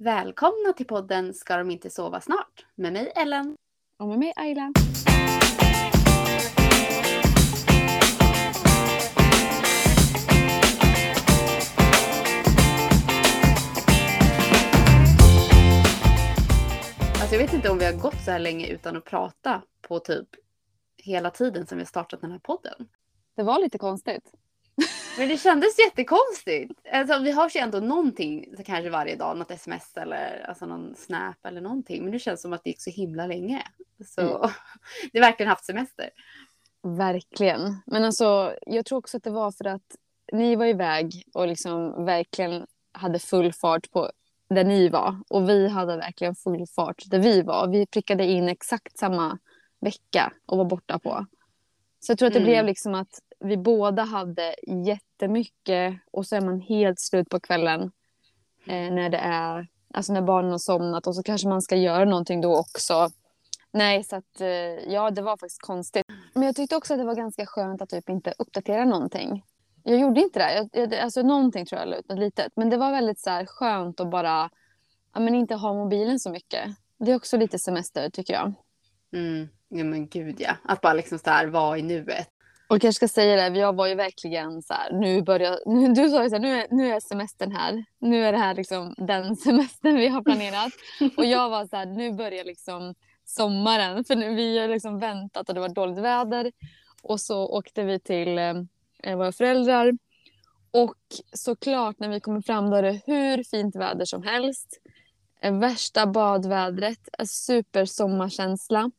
[0.00, 2.66] Välkomna till podden Ska de inte sova snart?
[2.74, 3.56] Med mig Ellen.
[3.96, 4.72] Och med mig Ayla.
[17.20, 19.98] Alltså jag vet inte om vi har gått så här länge utan att prata på
[19.98, 20.28] typ
[20.96, 22.88] hela tiden som vi har startat den här podden.
[23.36, 24.32] Det var lite konstigt.
[25.18, 26.72] Men det kändes jättekonstigt.
[26.92, 31.46] Alltså, vi har ju ändå någonting kanske varje dag, något sms eller alltså, någon snap
[31.46, 32.02] eller någonting.
[32.02, 33.62] Men det känns som att det gick så himla länge.
[34.04, 34.50] Så mm.
[35.12, 36.10] det verkligen haft semester.
[36.82, 37.76] Verkligen.
[37.86, 39.96] Men alltså, jag tror också att det var för att
[40.32, 44.10] ni var iväg och liksom verkligen hade full fart på
[44.50, 45.16] där ni var.
[45.28, 47.68] Och vi hade verkligen full fart där vi var.
[47.68, 49.38] Vi prickade in exakt samma
[49.80, 51.26] vecka och var borta på.
[52.00, 52.50] Så jag tror att det mm.
[52.50, 54.54] blev liksom att vi båda hade
[55.18, 57.82] jättemycket och så är man helt slut på kvällen
[58.66, 62.04] eh, när det är, alltså när barnen har somnat och så kanske man ska göra
[62.04, 63.08] någonting då också.
[63.72, 64.48] Nej, så att eh,
[64.92, 66.06] ja, det var faktiskt konstigt.
[66.34, 69.44] Men jag tyckte också att det var ganska skönt att typ inte uppdatera någonting.
[69.82, 70.54] Jag gjorde inte det.
[70.54, 72.52] Jag, jag, alltså någonting tror jag något litet.
[72.56, 74.50] Men det var väldigt så här, skönt att bara
[75.14, 76.64] ja, men inte ha mobilen så mycket.
[76.98, 78.54] Det är också lite semester tycker jag.
[79.12, 79.48] Mm.
[79.68, 80.56] Ja men gud ja.
[80.62, 82.28] Att bara liksom så här vara i nuet.
[82.68, 85.88] Och jag kanske ska säga det, jag var ju verkligen så här, nu börjar, nu,
[85.94, 87.84] du sa ju så här, nu är, nu är semestern här.
[87.98, 90.72] Nu är det här liksom den semestern vi har planerat.
[91.16, 92.94] och jag var så här, nu börjar liksom
[93.24, 94.04] sommaren.
[94.04, 96.52] För nu, vi har liksom väntat och det var dåligt väder.
[97.02, 99.92] Och så åkte vi till eh, våra föräldrar.
[100.70, 100.96] Och
[101.32, 104.80] såklart när vi kommer fram då är det hur fint väder som helst.
[105.42, 108.90] Eh, värsta badvädret, supersommarkänsla.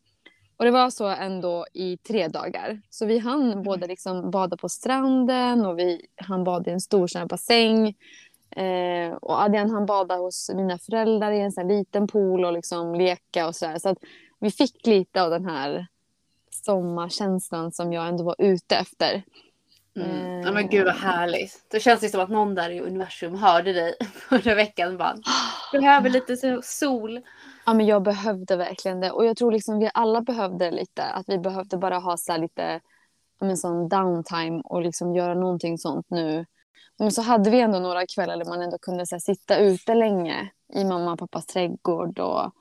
[0.59, 2.81] Och det var så ändå i tre dagar.
[2.89, 3.63] Så vi hann mm.
[3.63, 7.87] både liksom bada på stranden och vi hann bada i en stor sån bassäng.
[8.55, 12.95] Eh, och Adrian han bada hos mina föräldrar i en sån liten pool och liksom
[12.95, 13.79] leka och sådär.
[13.79, 13.97] Så att
[14.39, 15.87] vi fick lite av den här
[16.65, 19.23] sommarkänslan som jag ändå var ute efter.
[19.95, 20.41] Mm.
[20.41, 21.65] Ja men gud vad härligt.
[21.71, 23.95] Det känns det som att någon där i universum hörde dig
[24.29, 24.97] förra veckan.
[24.97, 25.15] Bara,
[25.71, 27.21] behöver lite sol.
[27.69, 29.11] Ja, men jag behövde verkligen det.
[29.11, 31.03] Och jag tror liksom vi alla behövde lite.
[31.03, 32.79] Att vi behövde bara ha så lite
[33.41, 36.45] men, sån downtime och liksom göra någonting sånt nu.
[36.99, 39.95] Men så hade vi ändå några kvällar där man ändå kunde så här, sitta ute
[39.95, 42.19] länge i mamma och pappas trädgård.
[42.19, 42.51] Och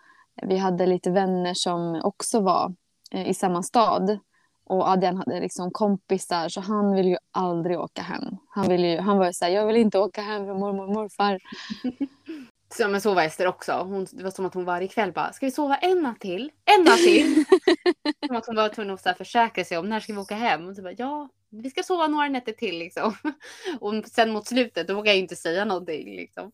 [0.43, 2.75] vi hade lite vänner som också var
[3.11, 4.19] eh, i samma stad.
[4.65, 8.37] Och Adrian hade liksom kompisar så han ville ju aldrig åka hem.
[8.49, 10.95] Han, ville ju, han var ju såhär, jag vill inte åka hem för mormor och
[10.95, 11.39] morfar.
[12.71, 13.73] Så, men så var Ester också.
[13.73, 16.51] Hon, det var som att hon varje kväll bara, ska vi sova en natt till?
[16.65, 17.45] En natt till?
[18.27, 20.69] som att hon var tvungen att så försäkra sig om när ska vi åka hem?
[20.69, 23.15] Och så bara, ja, vi ska sova några nätter till liksom.
[23.81, 26.53] Och sen mot slutet då vågade jag inte säga någonting liksom.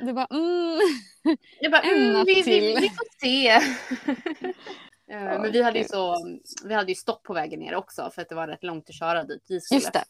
[0.00, 0.80] Du bara, mm.
[1.60, 2.42] Jag bara, mm, natt vi.
[2.42, 3.50] Vi, vi får se.
[5.12, 6.16] Eh, men vi hade ju så,
[6.64, 8.94] vi hade ju stopp på vägen ner också för att det var rätt långt att
[8.94, 9.44] köra dit.
[9.48, 9.80] Vi skulle.
[9.80, 10.04] Just det.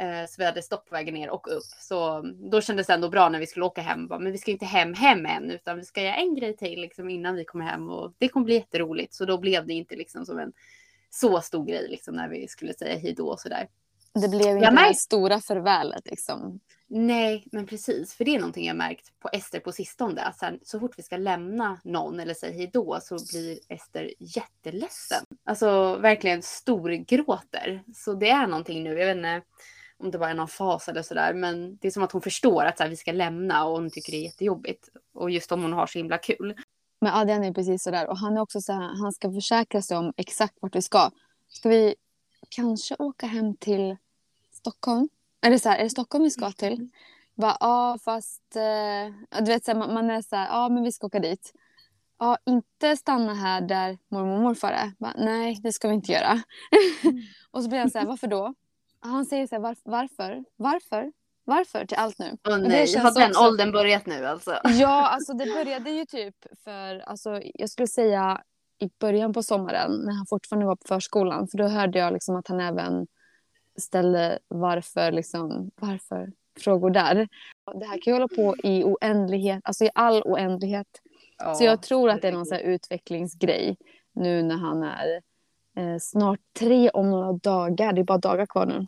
[0.00, 1.64] Eh, så vi hade stopp på vägen ner och upp.
[1.80, 4.06] Så då kändes det ändå bra när vi skulle åka hem.
[4.06, 7.10] Men vi ska inte hem hem än utan vi ska göra en grej till liksom
[7.10, 7.88] innan vi kommer hem.
[7.88, 9.14] Och det kommer bli jätteroligt.
[9.14, 10.52] Så då blev det inte liksom som en
[11.10, 13.68] så stor grej liksom när vi skulle säga hej då och sådär.
[14.14, 16.60] Det blev inte det stora farvälet liksom.
[16.86, 18.14] Nej, men precis.
[18.14, 20.22] För det är någonting jag märkt på Ester på sistone.
[20.22, 24.12] Att sen, så fort vi ska lämna någon eller säga hej då så blir Ester
[24.18, 25.24] jätteledsen.
[25.44, 27.82] Alltså verkligen storgråter.
[27.94, 28.98] Så det är någonting nu.
[28.98, 29.42] Jag vet inte
[29.98, 31.34] om det bara är någon fas eller sådär.
[31.34, 33.90] Men det är som att hon förstår att så här, vi ska lämna och hon
[33.90, 34.88] tycker det är jättejobbigt.
[35.14, 36.54] Och just om hon har så himla kul.
[37.00, 38.08] Men Adrian är precis sådär.
[38.08, 41.10] Och han är också så här, han ska försäkra sig om exakt vart vi ska.
[41.48, 41.94] Ska vi
[42.48, 43.96] kanske åka hem till
[44.52, 45.08] Stockholm?
[45.40, 46.90] Är det så här, är det Stockholm vi ska till?
[47.34, 50.92] Ja, ah, fast eh, du vet, så här, man, är så här, ja men vi
[50.92, 51.52] ska åka dit.
[52.18, 54.92] Ja, inte stanna här där mormor och morfar är.
[54.98, 56.30] Bara, Nej, det ska vi inte göra.
[56.30, 57.22] Mm.
[57.50, 58.54] och så blir han så här, varför då?
[59.00, 60.44] Han säger så här, var, varför?
[60.56, 61.12] Varför?
[61.44, 62.36] Varför till allt nu?
[62.48, 63.44] Åh oh, nej, har den också...
[63.44, 64.58] åldern börjat nu alltså?
[64.64, 66.34] Ja, alltså det började ju typ
[66.64, 68.42] för, alltså jag skulle säga
[68.78, 71.48] i början på sommaren när han fortfarande var på förskolan.
[71.48, 73.06] För då hörde jag liksom att han även
[73.78, 77.28] ställde varför, liksom, varför frågor där.
[77.74, 80.86] Det här kan ju hålla på i oändlighet, alltså i all oändlighet.
[81.38, 83.76] Ja, så jag tror att det är någon så utvecklingsgrej
[84.12, 85.22] nu när han är
[85.78, 87.92] eh, snart tre om några dagar.
[87.92, 88.86] Det är bara dagar kvar nu.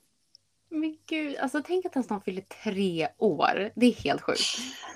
[0.69, 3.71] Men gud, alltså tänk att han snart fyller tre år.
[3.75, 4.41] Det är helt sjukt.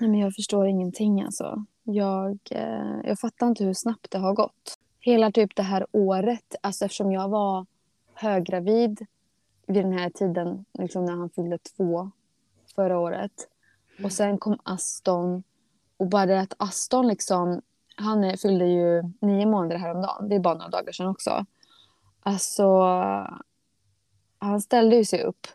[0.00, 1.64] Nej, men jag förstår ingenting alltså.
[1.82, 4.79] Jag, eh, jag fattar inte hur snabbt det har gått.
[5.00, 7.67] Hela typ det här året, alltså eftersom jag var
[8.14, 9.06] höggravid
[9.67, 12.11] vid den här tiden, liksom när han fyllde två
[12.75, 13.49] förra året.
[14.05, 15.43] Och sen kom Aston
[15.96, 17.62] och bara det att Aston liksom,
[17.96, 20.29] han fyllde ju nio månader häromdagen.
[20.29, 21.46] Det är bara några dagar sedan också.
[22.24, 22.68] Alltså,
[24.38, 25.46] han ställde ju sig upp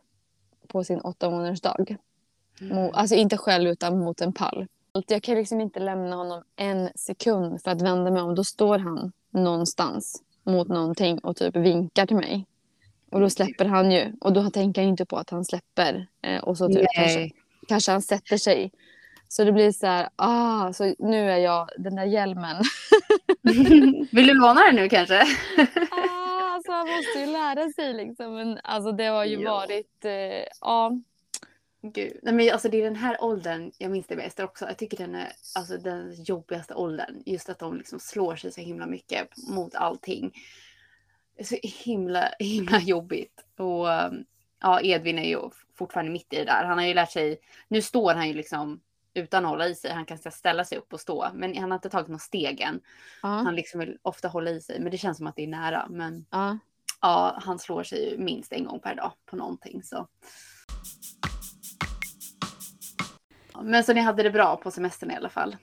[0.68, 1.95] på sin åtta månaders dag.
[2.60, 4.68] Mo- Alltså inte själv utan mot en pall.
[5.07, 8.36] Jag kan liksom inte lämna honom en sekund för att vända mig om.
[8.36, 12.45] Då står han någonstans mot någonting och typ vinkar till mig.
[13.12, 14.13] Och då släpper han ju.
[14.21, 16.07] Och då tänker jag inte på att han släpper.
[16.21, 17.30] Eh, och så typ kanske,
[17.68, 18.71] kanske han sätter sig.
[19.27, 22.63] Så det blir så här, ah, så nu är jag den där hjälmen.
[24.12, 25.21] Vill du låna den nu kanske?
[25.21, 28.34] ah, alltså han måste ju lära sig liksom.
[28.36, 29.52] Men alltså det har ju Ja.
[29.52, 31.00] varit, eh, ja.
[31.82, 32.20] Gud.
[32.24, 34.98] Nej, men alltså det är den här åldern, jag minns det Ester också, jag tycker
[34.98, 37.24] den är alltså, den jobbigaste åldern.
[37.26, 40.32] Just att de liksom slår sig så himla mycket mot allting.
[41.36, 43.46] Det är så himla, himla jobbigt.
[43.58, 43.88] Och
[44.62, 45.40] ja, Edvin är ju
[45.76, 46.64] fortfarande mitt i det där.
[46.66, 48.82] Han har ju lärt sig, nu står han ju liksom
[49.19, 49.92] utan att hålla i sig.
[49.92, 52.81] Han kan ställa sig upp och stå, men han har inte tagit några steg än.
[53.21, 53.27] ja.
[53.27, 55.88] Han liksom vill ofta hålla i sig, men det känns som att det är nära.
[55.89, 56.57] Men ja.
[57.01, 59.83] ja, han slår sig ju minst en gång per dag på någonting.
[59.83, 60.07] Så.
[63.62, 65.56] Men så ni hade det bra på semestern i alla fall?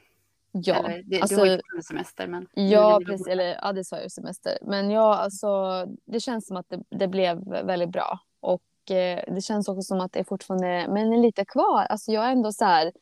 [0.53, 2.49] Ja, Eller, det, alltså, du har ju fortfarande semester men...
[2.55, 3.27] ja, var precis.
[3.27, 4.59] Eller, ja, det sa jag semester.
[4.63, 8.19] Men ja, alltså, det känns som att det, det blev väldigt bra.
[8.41, 11.87] Och eh, det känns också som att det är fortfarande, men är lite kvar.
[11.89, 12.93] Alltså jag är ändå så här,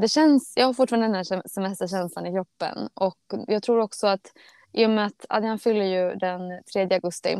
[0.00, 2.88] det känns, jag har fortfarande den här sem- semesterkänslan i kroppen.
[2.94, 4.32] Och jag tror också att
[4.72, 6.40] i och med att Adrian fyller ju den
[6.72, 7.32] 3 augusti.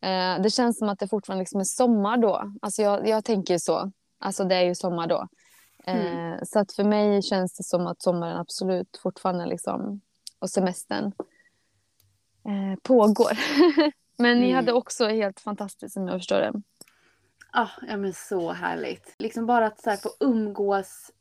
[0.00, 2.52] Eh, det känns som att det fortfarande liksom är sommar då.
[2.62, 3.92] Alltså jag, jag tänker ju så.
[4.18, 5.28] Alltså det är ju sommar då.
[5.86, 6.32] Mm.
[6.32, 10.00] Eh, så att för mig känns det som att sommaren absolut fortfarande liksom,
[10.38, 11.04] och semestern
[12.44, 13.32] eh, pågår.
[14.18, 14.56] Men ni Mm.
[14.56, 16.52] hade också helt fantastiskt som jag förstår det.
[17.52, 19.14] Ah, ja men så härligt.
[19.18, 21.17] Liksom bara att så få umgås eh,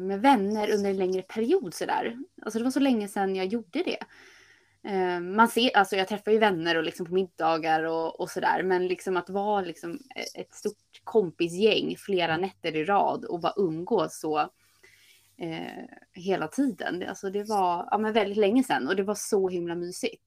[0.00, 2.18] med vänner under en längre period sådär.
[2.42, 3.98] Alltså det var så länge sedan jag gjorde det.
[4.90, 8.62] Eh, man ser, alltså jag träffar ju vänner och liksom på middagar och, och sådär.
[8.62, 9.98] Men liksom att vara liksom
[10.34, 14.38] ett stort kompisgäng flera nätter i rad och bara umgås så
[15.38, 16.98] eh, hela tiden.
[16.98, 20.22] Det- Alltså det var ja, men väldigt länge sedan och det var så himla mysigt.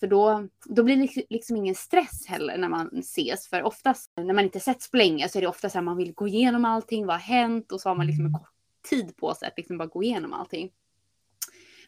[0.00, 3.48] För då, då blir det liksom- liksom ingen stress heller när man ses.
[3.48, 5.96] För oftast när man inte setts på länge så är det ofta så här man
[5.96, 7.72] vill gå igenom allting, vad har hänt?
[7.72, 8.49] Och så har man liksom en kort
[8.82, 10.70] tid på sig att liksom bara gå igenom allting.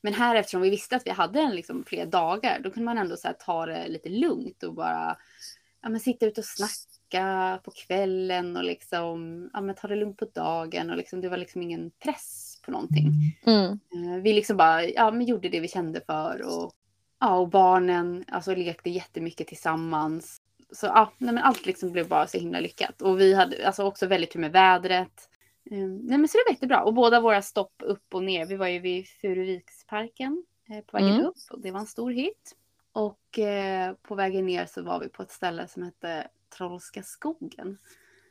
[0.03, 2.99] Men här eftersom vi visste att vi hade en liksom fler dagar, då kunde man
[2.99, 5.17] ändå så här ta det lite lugnt och bara
[5.83, 10.19] ja, men sitta ute och snacka på kvällen och liksom ja, men ta det lugnt
[10.19, 10.91] på dagen.
[10.91, 13.13] Och liksom, det var liksom ingen press på någonting.
[13.47, 13.71] Mm.
[13.73, 16.43] Eh, Vi liksom bara ja, men gjorde det vi kände för.
[16.47, 16.73] Och,
[17.21, 20.41] ja, och barnen alltså, lekte jättemycket tillsammans.
[20.73, 23.03] Så ja, nej, men allt liksom blev bara så himla lyckat.
[23.03, 25.29] Och vi hade alltså, också väldigt tur med vädret.
[25.71, 26.83] Eh, nej, men så det var jättebra.
[26.85, 28.47] Och båda våra stopp upp och ner.
[28.47, 31.27] Vi var ju vid Furuviksparken eh, på vägen Mm.
[31.27, 31.37] upp.
[31.51, 32.57] Och det var en stor hit.
[32.93, 37.79] Och eh, på vägen ner så var vi på ett ställe som hette Trollska skogen.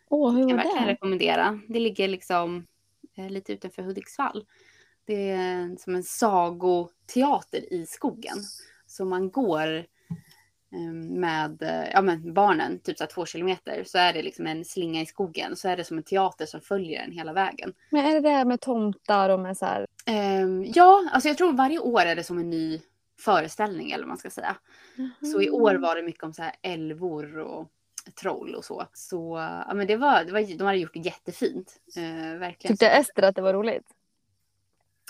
[0.10, 0.94] Åh, hur kan var jag verkligen det?
[0.94, 1.60] rekommendera.
[1.70, 2.68] Det ligger liksom
[3.18, 4.46] eh, lite utanför Hudiksvall.
[5.06, 8.38] Det är som en sagoteater i skogen.
[8.86, 9.86] Så man går
[11.20, 15.02] med eh, ja, men barnen, typ så två kilometer, så är det liksom en slinga
[15.02, 15.56] i skogen.
[15.56, 17.74] Så är det som en teater som följer den hela vägen.
[17.90, 19.86] Men är det det här med tomtar och med så här...
[20.06, 22.82] Ehm, ja, alltså jag tror varje år är det som en ny
[23.20, 24.56] föreställning eller vad man ska säga.
[25.34, 27.68] Så i år var det mycket om så här älvor och
[28.22, 28.86] troll och så.
[28.94, 29.38] Så
[29.68, 31.76] ja, men det var, det var, de hade gjort det jättefint.
[31.96, 32.74] Eh, verkligen.
[32.74, 33.86] Tyckte Ester att det var roligt?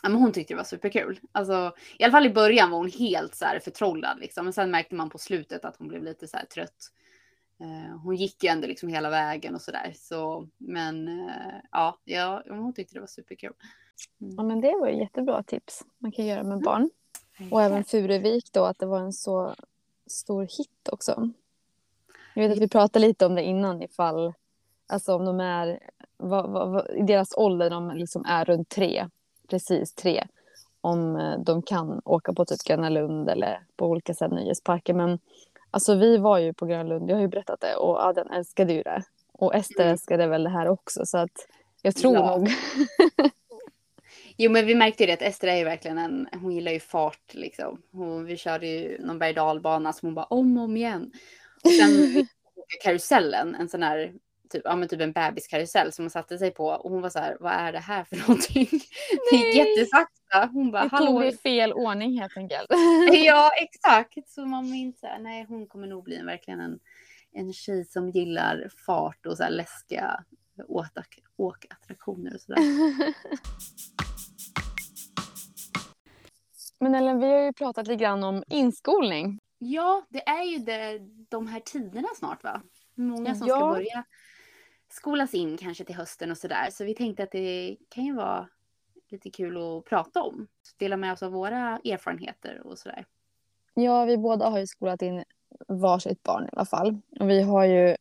[0.04, 1.20] Ja, men hon tyckte det var superkul.
[1.32, 4.20] Alltså, I alla fall i början var hon helt så här förtrollad.
[4.20, 4.46] Liksom.
[4.46, 6.92] Men sen märkte man på slutet att hon blev lite så här trött.
[7.60, 9.94] Eh, hon gick ju ändå liksom hela vägen och sådär.
[9.96, 13.54] Så, men eh, ja, ja, hon tyckte det var superkul.
[14.18, 16.90] Ja, men det var ju jättebra tips man kan göra med barn.
[17.52, 19.56] Och även Furuvik då, att det var en så
[20.08, 21.30] stor hit också.
[22.34, 24.34] Jag vet att vi pratade lite om det innan ifall,
[24.88, 25.80] alltså om de är,
[26.18, 29.10] vad, vad, vad, i deras ålder, de liksom är runt tre,
[29.52, 30.24] precis tre,
[30.82, 34.94] om eh, de kan åka på typ Gröna Lund eller på olika så nöjesparker.
[34.94, 35.20] Men
[35.72, 38.74] alltså vi var ju på Gröna Lund, jag har ju berättat det, och Adrian älskade
[38.74, 39.04] ju det.
[39.34, 39.92] Och Ester Mm.
[39.92, 41.48] älskade väl det här också, så att
[41.82, 42.38] jag tror Ja.
[42.38, 42.50] nog.
[44.38, 46.80] Jo men vi märkte ju det att Ester är ju verkligen en, hon gillar ju
[46.80, 47.82] fart liksom.
[47.92, 51.12] Hon, vi körde ju någon berg dalbana som hon bara om och om igen.
[51.64, 52.26] Och sen
[52.84, 54.14] karusellen, en sån här
[54.52, 57.20] typ, ja, men typ en bebiskarusell som hon satte sig på och hon var så
[57.20, 58.68] här, vad är det här för någonting?
[59.32, 59.58] Det gick Nej.
[59.58, 60.50] jättesakta.
[60.54, 62.68] Hon bara, Vi tog det i fel ordning helt enkelt.
[63.26, 66.80] Ja exakt, så man minns så nej hon kommer nog bli en, verkligen en,
[67.32, 70.24] en tjej som gillar fart och så här läskiga
[70.68, 72.62] åtak, åkattraktioner och sådär.
[76.80, 79.40] Men Ellen, vi har ju pratat lite grann om inskolning.
[79.58, 82.62] Ja, det är ju det, de här tiderna snart va?
[82.96, 83.74] Många som ska Ja.
[83.74, 84.04] börja
[84.94, 86.68] skolas in kanske till hösten och sådär.
[86.72, 88.48] Så vi tänkte att det kan ju vara
[89.10, 90.48] lite kul att prata om.
[90.78, 93.06] Dela med oss av våra erfarenheter och sådär.
[93.74, 95.24] Ja, vi båda har ju skolat in
[95.68, 96.98] varsitt barn i alla fall.
[97.20, 97.96] Och vi har ju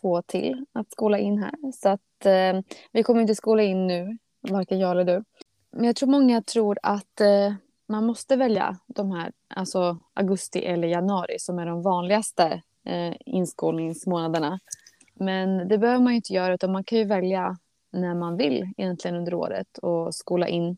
[0.00, 1.72] två till att skola in här.
[1.72, 2.60] Så att eh,
[2.92, 5.24] vi kommer inte skola in nu, varken jag eller du.
[5.70, 7.54] Men jag tror många tror att eh,
[7.88, 14.60] man måste välja de här, alltså augusti eller januari som är de vanligaste eh, inskolningsmånaderna.
[15.14, 17.56] Men det behöver man ju inte göra utan man kan ju välja
[17.90, 20.76] när man vill egentligen under året och skola in.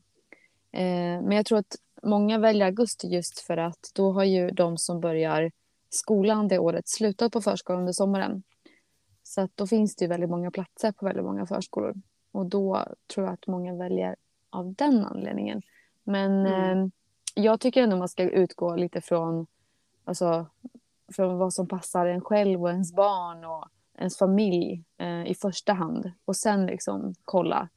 [0.73, 4.79] Eh, men jag tror att många väljer augusti just för att då har ju de
[4.79, 5.51] som börjar
[5.91, 8.43] skolan det året slutat på förskolan under sommaren.
[9.23, 11.95] Så att då finns det ju väldigt många platser på väldigt många förskolor.
[12.33, 14.17] Och då tror jag att många väljer
[14.51, 15.63] av den anledningen.
[16.05, 16.79] Men Mm.
[16.83, 16.89] eh,
[17.35, 19.47] jag tycker ändå man ska utgå lite från,
[20.05, 20.47] alltså,
[21.13, 25.73] från vad som passar en själv och ens barn och ens familj eh, i första
[25.73, 26.13] hand.
[26.25, 27.69] Och sen liksom kolla.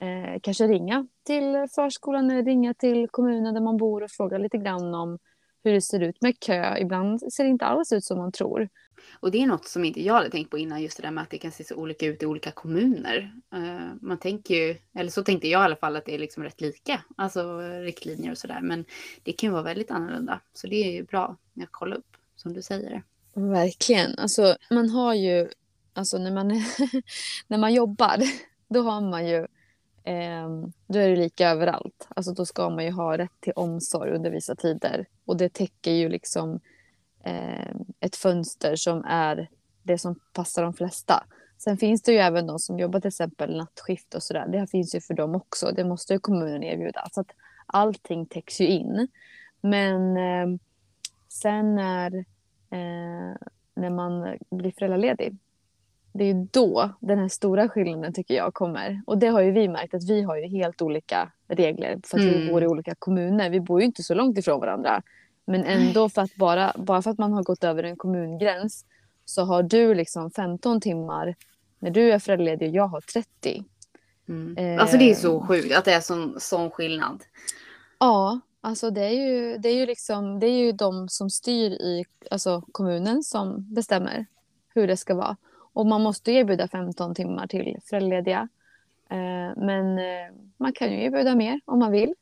[0.00, 4.58] Eh, kanske ringa till förskolan eller ringa till kommunen där man bor och fråga lite
[4.58, 5.18] grann om
[5.64, 6.78] hur det ser ut med kö.
[6.78, 8.68] Ibland ser det inte alls ut som man tror.
[9.20, 11.22] Och det är något som inte jag hade tänkt på innan, just det där med
[11.22, 13.32] att det kan se så olika ut i olika kommuner.
[13.54, 16.42] Eh, man tänker ju, eller så tänkte jag i alla fall, att det är liksom
[16.42, 18.60] rätt lika, alltså riktlinjer och sådär.
[18.62, 18.84] Men
[19.22, 20.40] det kan ju vara väldigt annorlunda.
[20.52, 23.02] Så det är ju bra att kolla upp, som du säger.
[23.36, 24.18] Verkligen.
[24.18, 25.48] Alltså, man har ju,
[25.92, 26.48] alltså när man,
[27.48, 28.22] när man jobbar,
[28.68, 29.38] då har man ju,
[30.04, 30.48] eh,
[30.86, 32.08] då är det lika överallt.
[32.08, 35.06] Alltså då ska man ju ha rätt till omsorg under vissa tider.
[35.24, 36.60] Och det täcker ju liksom
[37.24, 39.48] eh, ett fönster som är
[39.82, 41.24] det som passar de flesta.
[41.58, 44.48] Sen finns det ju även de som jobbar till exempel nattskift och sådär.
[44.48, 45.72] Det här finns ju för dem också.
[45.76, 47.08] Det måste ju kommunen erbjuda.
[47.12, 47.30] Så att
[47.66, 49.08] allting täcks ju in.
[49.60, 50.58] Men eh,
[51.28, 52.24] sen när
[52.70, 55.36] eh, när man blir föräldraledig.
[56.12, 59.02] Det är ju då den här stora skillnaden tycker jag kommer.
[59.06, 62.24] Och det har ju vi märkt att vi har ju helt olika regler för att
[62.24, 62.48] vi Mm.
[62.52, 63.50] bor i olika kommuner.
[63.50, 65.02] Vi bor ju inte så långt ifrån varandra.
[65.44, 68.84] Men ändå för att bara, bara för att man har gått över en kommungräns
[69.24, 71.34] så har du liksom 15 timmar
[71.78, 73.64] när du är föräldraledig och jag har 30.
[74.28, 74.56] Mm.
[74.56, 74.82] Eh.
[74.82, 77.24] Alltså det är så sjukt att det är sån, sån skillnad.
[77.98, 81.70] Ja, alltså det är ju, det är ju, liksom, det är ju de som styr
[81.70, 84.26] i alltså kommunen som bestämmer
[84.74, 85.36] hur det ska vara.
[85.72, 88.48] Och man måste erbjuda 15 timmar till föräldralediga.
[89.10, 92.14] Eh, men eh, man kan ju erbjuda mer om man vill.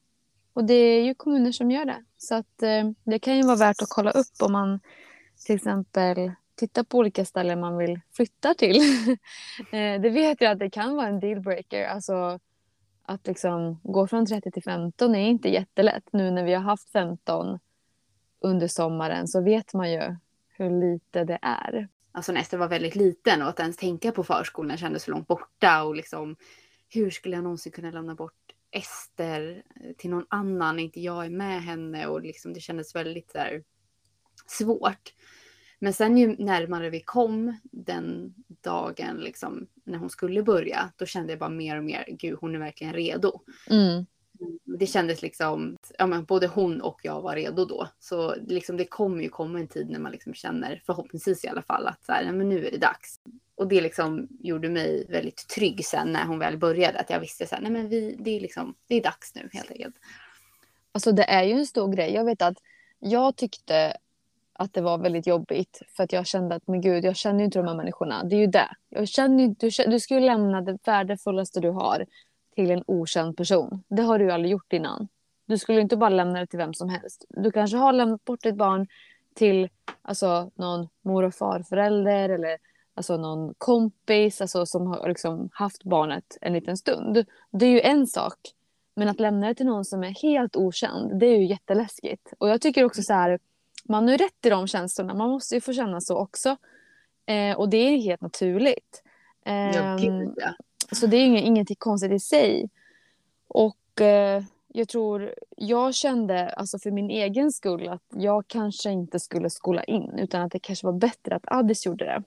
[0.53, 2.05] Och det är ju kommuner som gör det.
[2.19, 4.81] Så att eh, det kan ju vara värt att kolla upp om man
[5.47, 8.81] till exempel tittar på olika ställen man vill flytta till.
[9.71, 11.87] det vet jag att det kan vara en dealbreaker.
[11.87, 12.39] Alltså
[13.07, 16.05] att liksom gå från 30 till 15 är inte jättelätt.
[16.13, 17.59] Nu när vi har haft 15
[18.41, 20.17] under sommaren så vet man ju
[20.49, 21.89] hur lite det är.
[22.13, 25.27] Alltså när Ester var väldigt liten och att ens tänka på förskolan kändes så långt
[25.27, 26.37] borta och liksom
[26.89, 28.33] hur skulle jag någonsin kunna lämna bort
[28.71, 29.63] Ester
[29.99, 33.65] till någon annan när inte jag är med henne och liksom det kändes väldigt där,
[34.47, 35.15] svårt.
[35.85, 41.33] Men sen ju närmare vi kom den dagen liksom när hon skulle börja, då kände
[41.33, 43.41] jag bara mer och mer, gud hon är verkligen redo.
[43.71, 44.07] Mm.
[44.79, 47.89] Det kändes liksom, ja men både hon och jag var redo då.
[47.99, 51.63] Så liksom det kommer ju komma en tid när man liksom känner, förhoppningsvis i alla
[51.63, 53.21] fall, att så här, men nu är det dags.
[53.55, 56.99] Och det liksom gjorde mig väldigt trygg sen när hon väl började.
[56.99, 59.49] Att jag visste så här, nej men vi, det är liksom, det är dags nu
[59.53, 59.95] helt enkelt.
[60.93, 62.15] Alltså det är ju en stor grej.
[62.15, 62.59] Jag vet att
[62.99, 63.97] jag tyckte
[64.55, 67.45] att det var väldigt jobbigt för att jag kände att men gud, jag känner ju
[67.45, 68.25] inte de här människorna.
[68.25, 68.69] Det är ju det.
[68.89, 72.07] Jag känner ju, du, du ska ju lämna det värdefullaste du har
[72.55, 73.83] till en okänd person.
[73.89, 75.09] Det har du ju aldrig gjort innan.
[75.47, 77.25] Du skulle inte bara lämna det till vem som helst.
[77.29, 78.87] Du kanske har lämnat bort ditt barn
[79.35, 79.69] till
[80.03, 82.59] alltså, någon mor och farförälder eller
[82.95, 87.27] alltså, någon kompis alltså, som har liksom, haft barnet en liten stund.
[87.51, 88.39] Det är ju en sak.
[88.97, 92.33] Men att lämna det till någon som är helt okänd, det är ju jätteläskigt.
[92.39, 93.39] Och jag tycker också så här,
[93.89, 95.15] man ju rätt i de känslorna.
[95.15, 96.57] Man måste ju få känna så också.
[97.27, 99.03] Eh, och det är helt naturligt.
[99.75, 100.55] Ja, gud, ja.
[100.93, 102.71] så det är ju inget, ingenting konstigt i sig.
[103.49, 109.21] Och eh, jag tror, jag kände alltså för min egen skull att jag kanske inte
[109.21, 112.23] skulle skola in utan att det kanske var bättre att Addis gjorde det.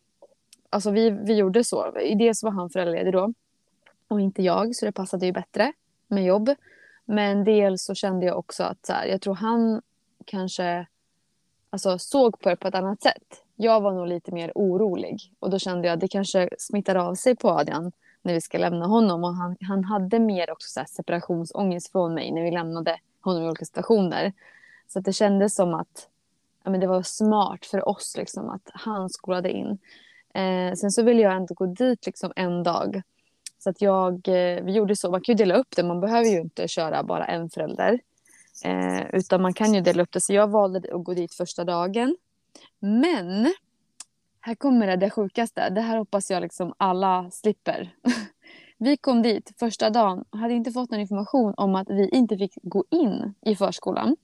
[0.70, 2.00] Alltså vi, vi gjorde så.
[2.00, 3.34] I det så var han föräldraledig då
[4.08, 5.74] och inte jag så det passade ju bättre
[6.08, 6.50] med jobb.
[7.06, 9.82] Men dels så kände jag också att så här, jag tror han
[10.26, 10.88] kanske
[11.86, 13.44] alltså, såg på det på ett annat sätt.
[13.56, 17.16] Jag var nog lite mer orolig och då kände jag att det kanske smittar av
[17.16, 17.92] sig på Adrian
[18.22, 19.24] när vi ska lämna honom.
[19.24, 23.48] Och han, han hade mer också så separationsångest från mig när vi lämnade honom i
[23.48, 24.34] olika situationer.
[24.88, 26.08] Så att det kändes som att
[26.64, 29.78] ja, men det var smart för oss liksom, att han skolade in.
[30.34, 33.02] Eh, sen så ville jag ändå gå dit liksom, en dag.
[33.60, 36.30] Så att jag, eh, vi gjorde så, man kan ju dela upp det, man behöver
[36.30, 38.00] ju inte köra bara en förälder.
[38.64, 40.22] Eh, utan man kan ju dela upp det.
[40.22, 42.18] Så jag valde att gå dit första dagen.
[42.80, 43.54] Men
[44.42, 45.70] här kommer det, det sjukaste.
[45.70, 47.90] Det här hoppas jag liksom alla slipper.
[48.78, 52.38] Vi kom dit första dagen och hade inte fått någon information om att vi inte
[52.38, 54.16] fick gå in i förskolan.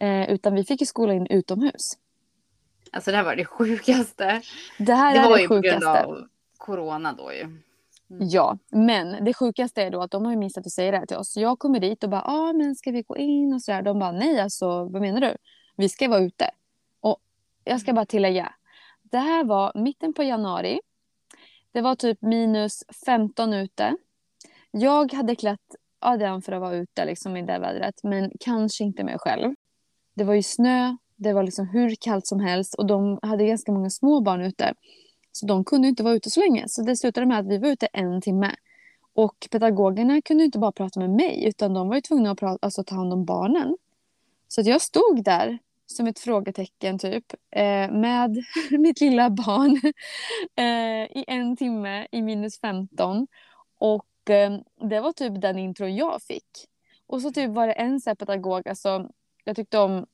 [0.00, 1.98] Eh, utan vi fick ju skola in utomhus.
[2.92, 4.42] Alltså det här var det sjukaste.
[4.78, 6.28] Det här det är var det ju på grund av
[6.58, 7.60] corona då ju.
[8.10, 8.28] Mm.
[8.28, 11.06] Ja, men det sjukaste är då att de har ju missat att säga det här
[11.06, 11.36] till oss.
[11.36, 13.82] Jag kommer dit och bara, ja ah, men ska vi gå in och sådär.
[13.82, 15.36] De bara, nej alltså vad menar du?
[15.76, 16.50] Vi ska vara ute.
[17.00, 17.18] Och
[17.64, 18.54] jag ska bara tillägga,
[19.02, 20.80] det här var mitten på januari.
[21.72, 23.96] Det var typ minus 15 ute.
[24.70, 29.04] Jag hade klätt Adrian för att vara ute liksom, i det vädret, men kanske inte
[29.04, 29.54] mig själv.
[30.14, 33.72] Det var ju snö, det var liksom hur kallt som helst och de hade ganska
[33.72, 34.74] många små barn ute.
[35.32, 36.68] Så de kunde inte vara ute så länge.
[36.68, 38.54] Så det slutade med att vi var ute en timme.
[39.14, 42.58] Och pedagogerna kunde inte bara prata med mig utan de var ju tvungna att prata,
[42.66, 43.76] alltså, ta hand om barnen.
[44.48, 49.80] Så att jag stod där som ett frågetecken typ eh, med mitt lilla barn
[50.56, 53.26] eh, i en timme i minus 15.
[53.78, 54.58] Och eh,
[54.88, 56.68] det var typ den intro jag fick.
[57.06, 59.08] Och så typ var det en så här pedagog, alltså
[59.44, 60.06] jag tyckte om,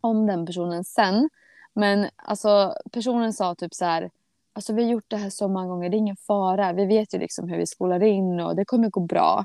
[0.00, 1.30] om den personen sen.
[1.74, 4.10] Men alltså personen sa typ så här,
[4.56, 6.72] alltså vi har gjort det här så många gånger, det är ingen fara.
[6.72, 9.44] Vi vet ju liksom hur vi skolar in och det kommer gå bra.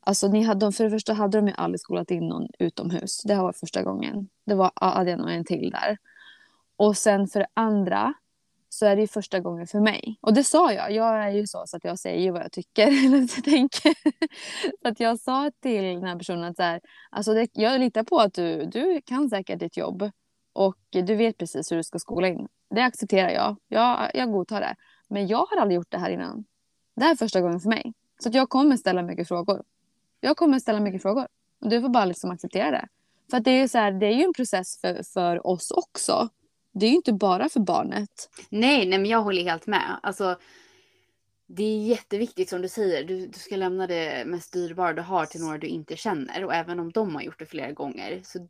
[0.00, 3.22] Alltså ni hade, för det första hade de ju aldrig skolat in någon utomhus.
[3.22, 4.28] Det här var första gången.
[4.46, 5.98] Det var Adrian och en till där.
[6.76, 8.14] Och sen för det andra
[8.68, 10.18] så är det ju första gången för mig.
[10.20, 10.92] Och det sa jag.
[10.92, 13.94] Jag är ju så, så att jag säger ju vad jag tycker eller tänker.
[14.82, 18.02] så att jag sa till den här personen att så här, alltså det, jag litar
[18.02, 20.10] på att du, du kan säkert ditt jobb
[20.52, 22.48] och du vet precis hur du ska skola in.
[22.70, 23.56] Det accepterar jag.
[23.68, 24.10] jag.
[24.14, 24.76] Jag godtar det.
[25.08, 26.44] Men jag har aldrig gjort det här innan.
[26.96, 27.92] Det här är första gången för mig.
[28.22, 29.62] Så att jag kommer ställa mycket frågor.
[30.20, 31.26] Jag kommer ställa mycket frågor.
[31.60, 32.88] Och du får bara liksom acceptera det.
[33.30, 36.28] För att det är, så här, det är ju en process för, för oss också.
[36.72, 38.30] Det är ju inte bara för barnet.
[38.48, 39.98] Nej, nej men jag håller helt med.
[40.02, 40.36] Alltså,
[41.46, 43.04] det är jätteviktigt som du säger.
[43.04, 46.44] Du, du ska lämna det mest dyrbara du har till några du inte känner.
[46.44, 48.20] Och även om de har gjort det flera gånger.
[48.24, 48.48] Så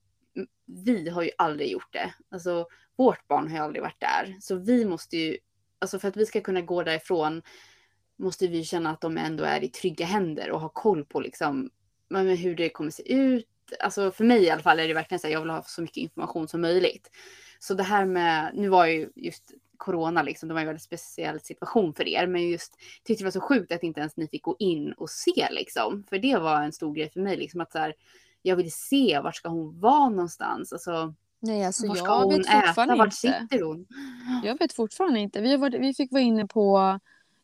[0.67, 2.15] vi har ju aldrig gjort det.
[2.31, 2.67] Alltså
[2.97, 4.37] vårt barn har ju aldrig varit där.
[4.41, 5.37] Så vi måste ju,
[5.79, 7.43] alltså för att vi ska kunna gå därifrån
[8.17, 11.71] måste vi känna att de ändå är i trygga händer och ha koll på liksom
[12.39, 13.47] hur det kommer se ut.
[13.81, 15.83] Alltså för mig i alla fall är det verkligen så att jag vill ha så
[15.83, 17.11] mycket information som möjligt.
[17.59, 21.41] Så det här med, nu var ju just corona liksom, det var en väldigt speciell
[21.41, 24.43] situation för er, men just tyckte det var så sjukt att inte ens ni fick
[24.43, 27.73] gå in och se liksom, för det var en stor grej för mig liksom att
[27.73, 27.95] så här,
[28.43, 31.15] jag vill se vart ska hon vara någonstans, alltså.
[31.41, 33.05] Nej, alltså var ska jag hon vet fortfarande äta?
[33.05, 33.87] Vart sitter hon?
[34.45, 35.41] Jag vet fortfarande inte.
[35.41, 36.79] Vi, varit, vi fick vara inne på,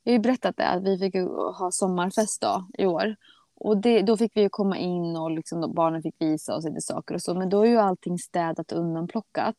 [0.04, 1.14] jag har ju berättat det, att vi fick
[1.58, 3.16] ha sommarfest då, i år.
[3.54, 6.80] Och det, då fick vi ju komma in och liksom, barnen fick visa oss lite
[6.80, 7.34] saker och så.
[7.34, 9.56] Men då är ju allting städat och undanplockat.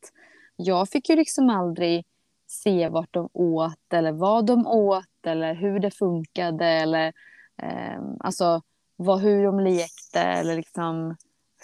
[0.56, 2.06] Jag fick ju liksom aldrig
[2.46, 7.12] se vart de åt eller vad de åt eller hur det funkade eller
[7.62, 8.62] eh, alltså
[8.96, 11.16] vad, hur de lekte eller liksom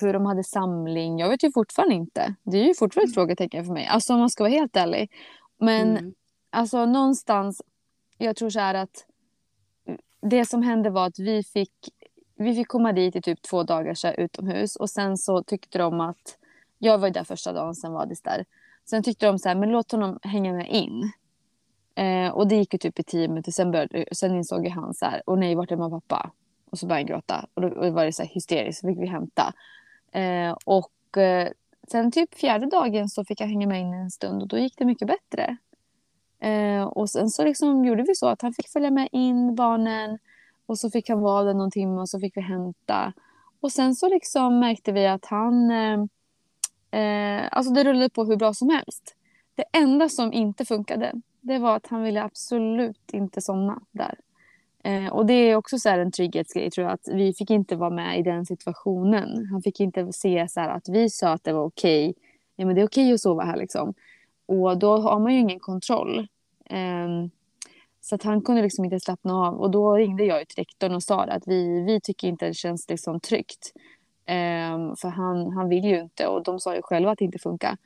[0.02, 1.18] hur de hade samling.
[1.18, 2.34] Jag vet ju fortfarande inte.
[2.42, 3.86] Det är ju fortfarande ett frågetecken för mig.
[3.86, 5.10] Alltså om man ska vara helt ärlig.
[5.58, 6.14] Men Mm.
[6.50, 7.62] alltså någonstans,
[8.18, 9.06] jag tror så här att
[10.22, 11.72] det som hände var att vi fick,
[12.36, 16.00] vi fick komma dit i typ två dagar så utomhus och sen så tyckte de
[16.00, 16.38] att,
[16.78, 18.44] jag var ju där första dagen, sen var det där.
[18.84, 21.10] Sen tyckte de så här, men låt honom hänga med in.
[21.94, 25.06] Eh, och det gick ju typ i tio minuter, sen, började, sen insåg han så
[25.06, 26.30] här, och nej, vart är mamma och pappa?
[26.70, 28.98] Och så började han gråta och då och var det så här hysteriskt, så fick
[28.98, 29.52] vi hämta.
[30.12, 31.48] Eh, och eh,
[31.88, 34.78] sen typ fjärde dagen så fick jag hänga med in en stund och då gick
[34.78, 35.56] det mycket bättre.
[36.40, 40.18] Eh, och sen så liksom gjorde vi så att han fick följa med in barnen
[40.66, 43.12] och så fick han vara där någon timme och så fick vi hämta.
[43.60, 45.98] Och sen så liksom märkte vi att han, eh,
[47.00, 49.14] eh, alltså det rullade på hur bra som helst.
[49.54, 54.14] Det enda som inte funkade, det var att han ville absolut inte somna där.
[54.86, 57.76] Eh, och det är också så här en trygghetsgrej tror jag, att vi fick inte
[57.76, 59.46] vara med i den situationen.
[59.46, 62.14] Han fick inte se så här att vi sa att det var okej.
[62.56, 63.94] Ja men det är okej att sova här liksom.
[64.46, 66.18] Och då har man ju ingen kontroll.
[66.64, 67.08] Eh,
[68.00, 69.54] så att han kunde liksom inte slappna av.
[69.54, 72.88] Och då ringde jag till rektorn och sa att vi, vi tycker inte det känns
[72.88, 73.72] liksom tryggt.
[74.26, 77.38] Eh, för han, han vill ju inte och de sa ju själva att det inte
[77.38, 77.76] funkar.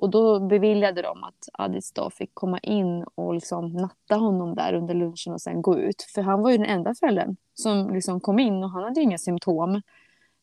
[0.00, 4.74] Och då beviljade de att Addis då fick komma in och liksom natta honom där
[4.74, 6.02] under lunchen och sen gå ut.
[6.14, 9.04] För han var ju den enda föräldern som liksom kom in och han hade ju
[9.04, 9.82] inga symptom.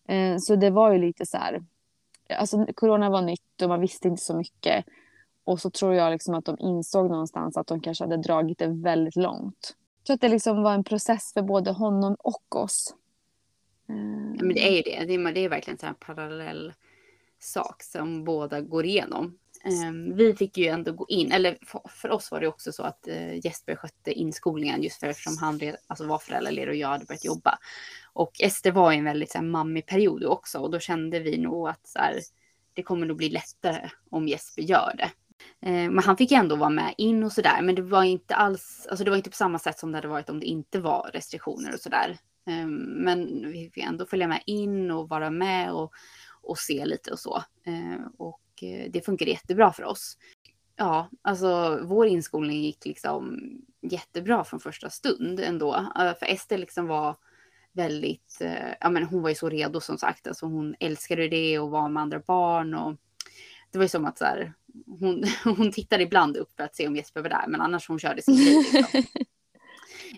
[0.08, 1.64] Eh, så det var ju lite så här,
[2.30, 4.86] alltså corona var nytt och man visste inte så mycket.
[5.44, 8.68] Och så tror jag liksom att de insåg någonstans att de kanske hade dragit det
[8.68, 9.76] väldigt långt.
[10.04, 12.96] Så att det liksom var en process för både honom och oss.
[13.88, 13.94] Ja,
[14.44, 15.06] men det är ju det.
[15.06, 16.74] Det är, det är verkligen en parallell
[17.40, 19.38] sak som båda går igenom.
[19.68, 21.58] Ehm, vi fick ju ändå gå in, eller
[21.90, 25.60] för, oss var det också så att eh, Jesper skötte inskolningen just för eftersom han
[25.88, 27.60] alltså, var föräldraledig och jag hade börjat jobba.
[28.14, 31.38] Och Ester var i en väldigt så här, mammig period också och då kände vi
[31.38, 32.16] nog att så här,
[32.74, 35.12] det kommer nog bli lättare om Jesper gör det.
[35.62, 38.88] Ehm, men han fick ändå vara med in och sådär, men det var inte alls,
[38.90, 41.10] alltså det var inte på samma sätt som det hade varit om det inte var
[41.14, 42.18] restriktioner och sådär.
[42.48, 45.94] Ehm, men vi fick ändå följa med in och vara med och,
[46.50, 47.44] och se lite och så.
[47.68, 50.18] Uh, och Eh, det funkade jättebra för oss.
[50.76, 53.40] Ja, alltså vår inskolning gick liksom
[53.82, 55.76] jättebra från första stund ändå.
[55.76, 57.16] Eh, för Ester liksom var
[57.72, 60.28] väldigt, eh, ja men hon var ju så redo som sagt.
[60.28, 62.96] Alltså hon älskade det och var med andra barn och
[63.72, 64.54] det var ju som att så här,
[65.00, 65.24] hon,
[65.58, 68.22] hon tittade ibland upp för att se om Jesper var där, men annars hon körde
[68.22, 68.66] sin grej.
[68.74, 69.04] Liksom.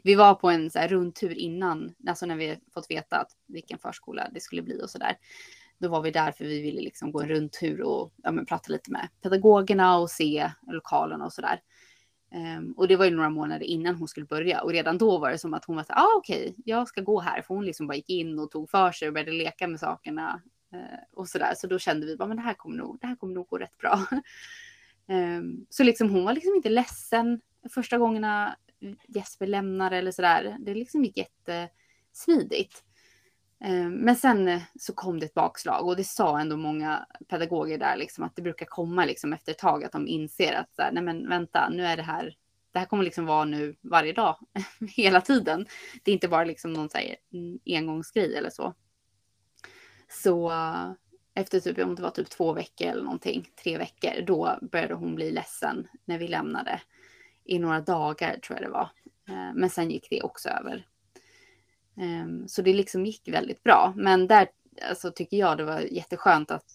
[0.04, 3.80] Vi var på en så här rundtur innan, alltså när vi fått veta att vilken
[3.80, 5.18] förskola det skulle bli och så där
[5.80, 8.72] då var vi där för vi ville liksom gå en rundtur och ja, men, prata
[8.72, 11.62] lite med pedagogerna och se lokalerna och sådär.
[12.32, 15.32] Um, och det var ju några månader innan hon skulle börja och redan då var
[15.32, 17.42] det som att hon var så ah, okej, okay, jag ska gå här.
[17.42, 20.42] För hon liksom bara gick in och tog för sig och började leka med sakerna
[20.74, 21.54] uh, och sådär.
[21.58, 23.58] Så då kände vi bara, men det här kommer nog, det här kommer nog gå
[23.58, 24.00] rätt bra.
[25.08, 28.56] um, så liksom hon var liksom inte ledsen första gångerna
[29.08, 30.58] Jesper lämnade eller sådär.
[30.60, 32.84] Det liksom gick jättesmidigt.
[33.64, 37.78] Eh, men sen eh, så kom det ett bakslag och det sa ändå många pedagoger
[37.78, 40.82] där liksom att det brukar komma liksom efter ett tag att de inser att så
[40.82, 42.36] här, nej men vänta, nu är det här,
[42.72, 44.38] det här kommer liksom vara nu varje dag,
[44.96, 45.66] hela tiden.
[46.04, 47.16] Det är inte bara liksom någon så här
[47.66, 48.74] engångsgrej eller så.
[50.10, 50.92] Så eh,
[51.34, 55.16] efter typ, om det var typ två veckor eller någonting, tre veckor, då började hon
[55.16, 56.82] bli ledsen när vi lämnade.
[57.46, 58.90] I några dagar tror jag det var.
[59.54, 60.86] Men sen gick det också över.
[62.00, 63.94] Um, så det liksom gick väldigt bra.
[63.96, 64.48] Men där
[64.90, 66.66] alltså, tycker jag det var jätteskönt att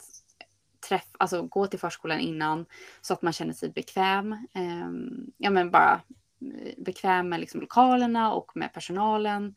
[0.89, 2.67] träff, alltså, gå till förskolan innan
[3.01, 4.33] så att man känner sig bekväm.
[4.55, 6.01] Um, ja, men bara
[6.41, 9.55] eh, bekväm med liksom, lokalerna och med personalen.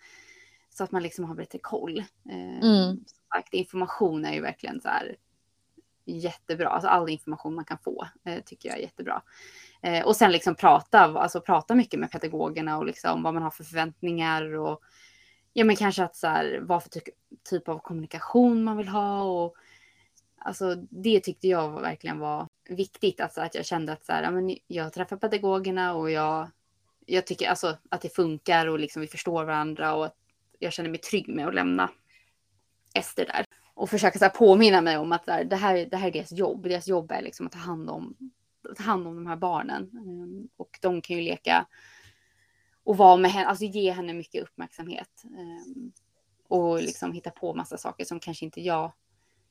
[0.69, 2.03] Så att man liksom har bättre koll.
[2.23, 3.06] Um, mm.
[3.34, 5.15] sagt, information är ju verkligen så här
[6.06, 6.69] jättebra.
[6.69, 9.21] Alltså all information man kan få eh, tycker jag är jättebra.
[9.82, 13.51] Eh, och sen liksom prata, alltså prata mycket med pedagogerna och liksom vad man har
[13.51, 14.82] för förväntningar och
[15.58, 16.91] ja men kanske att så här, vad för
[17.50, 19.56] typ av kommunikation man vill ha och
[20.38, 23.22] alltså det tyckte jag verkligen var viktigt.
[23.22, 26.48] Alltså att jag kände att så här, ja, men jag träffar pedagogerna och jag,
[27.06, 30.15] jag tycker alltså att det funkar och liksom vi förstår varandra och att
[30.60, 31.89] jag känner mig trygg med att lämna
[32.93, 33.46] Ester där.
[33.74, 36.12] Och försöka så här, påminna mig om att så här, det, här, det här är
[36.12, 36.63] deras jobb.
[36.63, 38.15] Deras jobb är liksom att ta hand om,
[38.78, 39.91] ta hand om de här barnen.
[39.93, 41.67] Ehm, och de kan ju leka
[42.88, 45.23] och vara med henne, alltså ge henne mycket uppmärksamhet.
[45.23, 45.91] Um,
[46.47, 48.91] och liksom hitta på massa saker som kanske inte jag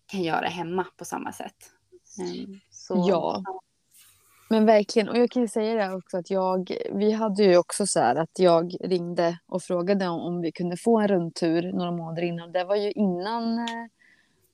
[0.07, 1.57] kan göra hemma på samma sätt.
[2.20, 3.42] Um, så, ja.
[4.51, 7.87] Men verkligen, och jag kan ju säga det också att jag, vi hade ju också
[7.87, 12.22] så här att jag ringde och frågade om, vi kunde få en rundtur några månader
[12.22, 12.53] innan.
[12.53, 13.87] Det var ju innan eh,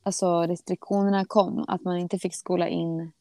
[0.03, 3.13] alltså, restriktionerna kom, att man inte fick skola in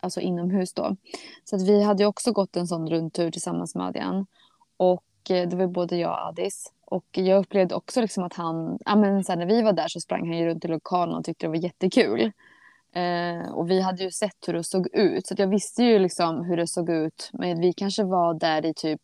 [0.00, 0.96] alltså inomhus då.
[1.44, 4.26] Så att vi hade ju också gått en sån rundtur tillsammans med Adrian.
[4.78, 6.72] Och eh, det var både jag och Adis.
[6.84, 9.88] Och jag upplevde också liksom att han, ja men så här, när vi var där
[9.88, 12.32] så sprang han ju runt i lokalen och tyckte det var jättekul.
[12.92, 16.44] Eh, och vi hade ju sett hur det såg ut så jag visste ju liksom
[16.44, 17.30] hur det såg ut.
[17.32, 19.00] Men vi kanske var där i typ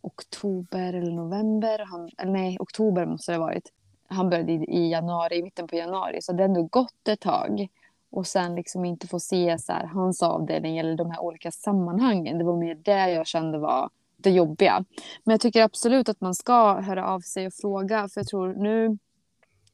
[0.00, 1.78] oktober eller november.
[1.90, 3.72] Han, eller nej, oktober måste det ha varit.
[4.08, 6.22] Han började i, i januari, i mitten på januari.
[6.22, 7.68] Så det har ändå gått ett tag.
[8.10, 12.38] Och sen liksom inte få se så här, hans avdelning eller de här olika sammanhangen.
[12.38, 13.90] Det var mer det jag kände var
[14.22, 14.84] det jobbiga.
[15.24, 18.08] Men jag tycker absolut att man ska höra av sig och fråga.
[18.08, 18.98] För jag tror nu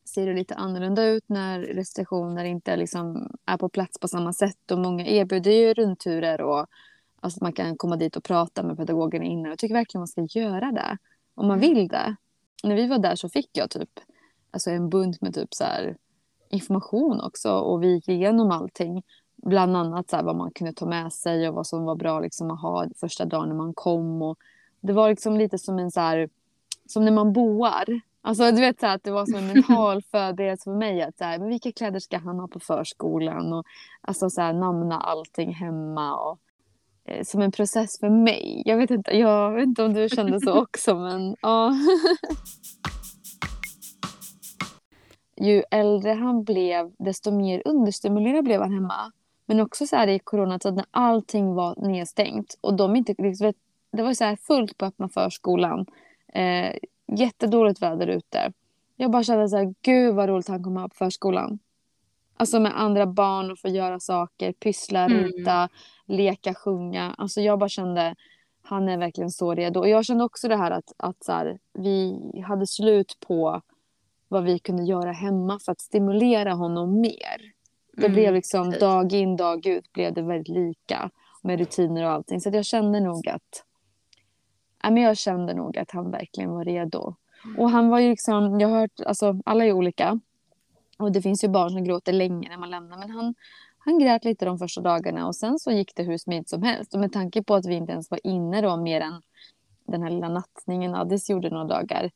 [0.05, 4.71] ser det lite annorlunda ut när restriktioner inte liksom är på plats på samma sätt.
[4.71, 6.67] Och många erbjuder ju rundturer och
[7.21, 9.51] alltså att man kan komma dit och prata med pedagogerna innan.
[9.51, 10.99] Jag tycker verkligen man ska göra det.
[11.35, 11.75] Om man mm.
[11.75, 12.17] vill det.
[12.65, 13.91] När vi var där så fick jag typ
[14.51, 15.65] alltså en bunt med typ så
[16.51, 19.03] information också och vi gick igenom allting
[19.47, 22.21] bland annat så här, vad man kunde ta med sig och vad som var bra
[22.21, 24.23] liksom, att ha första dagen när man kom.
[24.23, 24.39] Och
[24.81, 26.29] det var liksom lite som en så här,
[26.87, 30.03] som när man boar Alltså du vet så här, att det var som en mental
[30.11, 31.03] förberedelse för mig.
[31.03, 33.53] Att så här, men vilka kläder ska han ha på förskolan?
[33.53, 33.67] Och
[34.01, 36.17] alltså så här, namna allting hemma.
[36.17, 36.39] Och,
[37.05, 38.63] eh, som en process för mig.
[38.67, 41.73] Jag vet inte, jag vet inte om du kände så också men ja.
[45.37, 49.13] Ju äldre han blev desto mer understimulerad blev han hemma.
[49.47, 52.59] Men också så här i coronatiden när allting var nedstängt.
[52.61, 53.15] Och de inte,
[53.93, 55.87] det var så här fullt på öppna förskolan.
[56.35, 56.75] Eh,
[57.07, 58.53] jättedåligt väder ute.
[58.97, 61.59] Jag bara kände så här, gud vad roligt han kommer ha på förskolan.
[62.37, 65.25] Alltså med andra barn och få göra saker, pyssla, Mm.
[65.25, 65.69] rita,
[66.07, 67.15] leka, sjunga.
[67.19, 68.15] Alltså jag bara kände,
[68.63, 69.81] han är verkligen så redo.
[69.81, 73.63] Och jag kände också det här att, att så här, vi hade slut på
[74.29, 77.54] vad vi kunde göra hemma för att stimulera honom mer.
[77.97, 81.11] Det Mm, blev liksom dag in dag ut blev det väldigt lika
[81.43, 82.41] med rutiner och allting.
[82.41, 83.65] Så jag kände nog att
[84.83, 87.15] ja, men jag kände nog att han verkligen var redo.
[87.59, 90.21] Och han var ju liksom, jag har hört, alltså alla är olika.
[90.99, 92.99] Och det finns ju barn som gråter länge när man lämnar.
[92.99, 93.35] Men han,
[93.79, 96.95] han grät lite de första dagarna och sen så gick det hur smidigt som helst.
[96.95, 99.23] Och med tanke på att vi inte ens var inne då mer än
[99.87, 102.11] den här lilla nattningen Addis gjorde några dagar.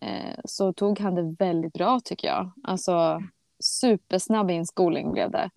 [0.00, 2.50] Eh, så tog han det väldigt bra tycker jag.
[2.64, 3.22] Alltså
[3.60, 5.50] supersnabb inskolning blev det.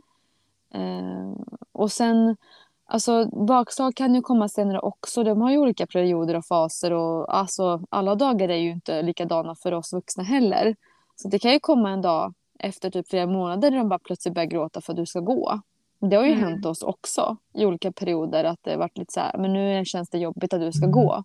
[0.74, 1.32] Eh,
[1.72, 2.38] och sen,
[2.86, 5.24] alltså bakslag kan ju komma senare också.
[5.24, 9.56] De har ju olika perioder och faser och alltså alla dagar är ju inte likadana
[9.56, 10.76] för oss vuxna heller.
[11.16, 14.34] Så det kan ju komma en dag efter typ flera månader där de bara plötsligt
[14.34, 15.62] börjar gråta för att du ska gå.
[16.00, 16.44] Det har ju Mm.
[16.44, 20.10] hänt oss också i olika perioder att det varit lite så här, men nu känns
[20.10, 21.24] det jobbigt att du ska gå.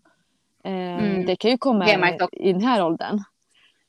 [0.65, 1.27] Eh, Mm.
[1.27, 1.87] Det kan ju komma
[2.33, 3.23] i den här åldern.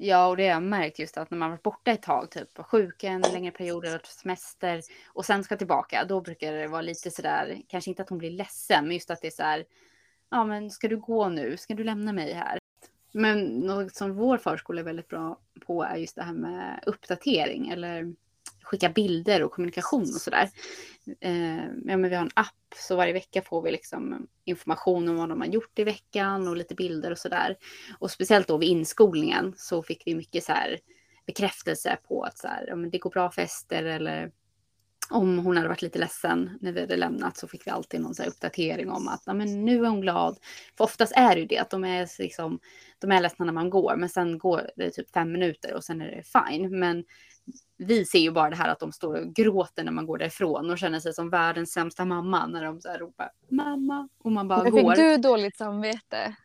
[0.02, 2.58] Ja, och det har jag märkt just att när man varit borta ett tag, typ
[2.58, 7.12] var sjuk en längre period semester och sen ska tillbaka, då brukar det vara lite
[7.12, 9.66] sådär, kanske inte att hon blir ledsen, men just att det är så här,
[10.30, 12.60] ja men ska du gå nu, ska du lämna mig här?
[13.12, 17.70] Men något som vår förskola är väldigt bra på är just det här med uppdatering
[17.70, 18.14] eller
[18.70, 20.50] skicka bilder och kommunikation och sådär.
[21.22, 25.16] Eh, ja, men vi har en app så varje vecka får vi liksom information om
[25.16, 27.58] vad de har gjort i veckan och lite bilder och sådär.
[28.00, 30.80] Och speciellt då vid inskolningen så fick vi mycket så här
[31.26, 34.32] bekräftelse på att så här, ja, men det går bra för Ester eller
[35.10, 38.16] om hon hade varit lite ledsen när vi hade lämnat så fick vi alltid någon
[38.16, 40.38] så här uppdatering om att ja, men nu är hon glad.
[40.78, 42.60] För oftast är det ju det att de är, liksom,
[43.00, 46.02] de är ledsna när man går men sen går det typ fem minuter och sen
[46.02, 46.80] är det fine.
[46.80, 47.04] Men
[47.78, 50.70] vi ser ju bara det här att de står och gråter när man går därifrån
[50.70, 54.48] och känner sig som världens sämsta mamma när de så här ropar mamma och man
[54.48, 54.96] bara Men går.
[54.96, 56.36] fick du dåligt samvete?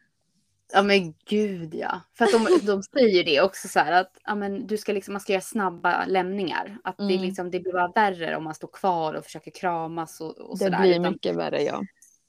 [0.72, 2.00] Ja men gud ja.
[2.14, 5.12] För att de, de säger det också så här att ja, men du ska liksom,
[5.14, 6.78] man ska göra snabba lämningar.
[6.84, 7.20] Att det, Mm.
[7.22, 10.70] liksom, det blir bara värre om man står kvar och försöker kramas och, och Det
[10.80, 11.82] blir Utan- mycket värre ja.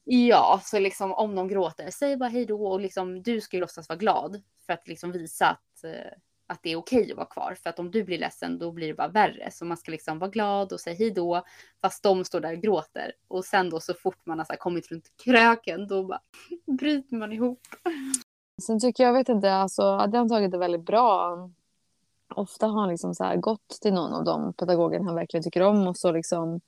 [0.07, 3.61] Ja, så liksom om de gråter, säg bara hej då och liksom du ska ju
[3.61, 5.91] låtsas vara glad för att liksom visa att, eh,
[6.47, 7.55] att det är okej att vara kvar.
[7.63, 9.51] För att om du blir ledsen då blir det bara värre.
[9.51, 11.43] Så man ska liksom vara glad och säga hej då
[11.81, 13.12] fast de står där och gråter.
[13.27, 16.21] Och sen då så fort man har så här kommit runt kröken då bara
[16.77, 17.62] bryter man ihop.
[18.62, 21.38] Sen tycker jag, vet inte, alltså hade han tagit väldigt bra.
[22.36, 25.62] Ofta har han liksom så här gått till någon av de pedagoger han verkligen tycker
[25.62, 26.62] om och så liksom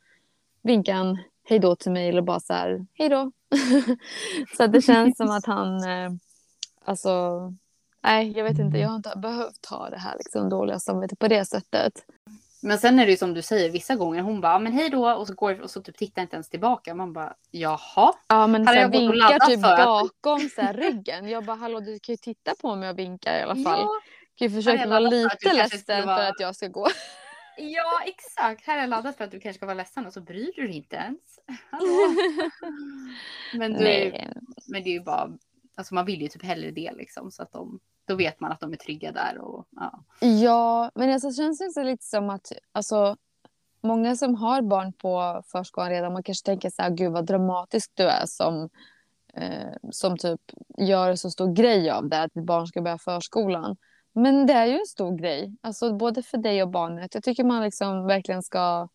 [0.61, 3.31] vinkar han hej då till mig eller bara så här hej då.
[4.57, 6.11] så att det känns som att han, eh,
[6.85, 7.41] alltså,
[8.07, 11.27] nej jag vet inte, jag har inte behövt ha det här liksom dåliga samvetet på
[11.27, 11.93] det sättet.
[12.61, 15.11] Men sen är det ju som du säger, vissa gånger hon bara, men hej då,
[15.13, 16.95] och så går och så typ tittar inte ens tillbaka.
[16.95, 18.13] Man bara, jaha.
[18.27, 21.29] Ja men så vinkar typ att- bakom så här, ryggen.
[21.29, 23.79] Jag bara hallå du kan ju titta på mig och vinka i alla fall.
[23.79, 23.89] Ja,
[24.35, 26.87] kan ju försöka vara du lite ledsen vara- för att jag ska gå.
[27.57, 28.67] ja, exakt.
[28.67, 30.67] Här är jag laddat för att du kanske ska vara ledsen och så bryr du
[30.67, 31.19] dig inte ens.
[31.71, 32.15] Hallå.
[33.53, 34.11] men, du,
[34.67, 35.29] men det är ju bara,
[35.75, 37.31] alltså man vill ju typ hellre det liksom.
[37.31, 40.03] Så att de, då vet man att de är trygga där och ja.
[40.19, 43.15] Ja, men alltså, det känns också lite som att alltså,
[43.81, 47.91] många som har barn på förskolan redan, man kanske tänker så här, gud vad dramatisk
[47.93, 48.69] du är som,
[49.33, 50.41] eh, som typ
[50.77, 53.77] gör så stor grej av det, att ditt barn ska börja förskolan.
[54.13, 57.13] Men det är ju en stor grej, alltså både för dig och barnet.
[57.13, 58.87] Jag tycker man liksom verkligen ska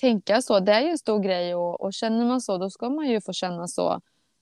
[0.00, 0.60] tänka så.
[0.60, 3.20] Det är ju en stor grej och, och känner man så, då ska man ju
[3.20, 4.00] få känna så.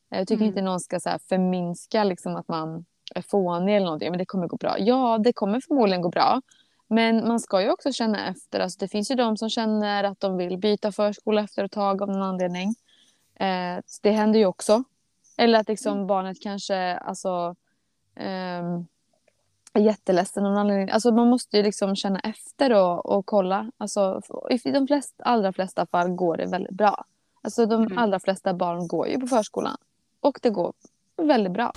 [0.08, 0.48] Jag tycker Mm.
[0.48, 4.46] inte någon ska så förminska liksom att man är fånig eller någonting, men det kommer
[4.46, 4.78] gå bra.
[4.78, 6.42] Ja, det kommer förmodligen gå bra.
[6.88, 8.60] Men man ska ju också känna efter.
[8.60, 12.02] Alltså, det finns ju de som känner att de vill byta förskola efter ett tag
[12.02, 12.74] av någon anledning.
[13.34, 14.84] Eh, det händer ju också.
[15.38, 17.54] Eller att liksom barnet kanske alltså,
[18.14, 18.86] ehm,
[19.72, 20.90] är jätteledsen av någon anledning.
[20.90, 23.70] Alltså, man måste ju liksom känna efter och, och kolla.
[23.78, 27.04] Alltså, I de flest, allra flesta fall går det väldigt bra.
[27.42, 27.98] Alltså, de Mm.
[27.98, 29.76] allra flesta barn går ju på förskolan.
[30.20, 30.72] Och det går
[31.16, 31.72] väldigt bra.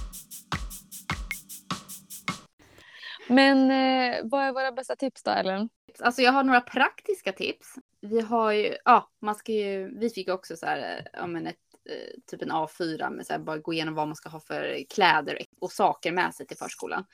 [3.29, 5.69] Men eh, vad är våra bästa tips då Ellen?
[5.99, 7.67] Alltså jag har några praktiska tips.
[8.01, 11.47] Vi har ju, ja, man ska ju, vi fick också så här, eh, ja men
[11.47, 11.55] ett,
[11.89, 14.83] eh, typ en A4 med så här, bara gå igenom vad man ska ha för
[14.89, 17.05] kläder och saker med sig till förskolan.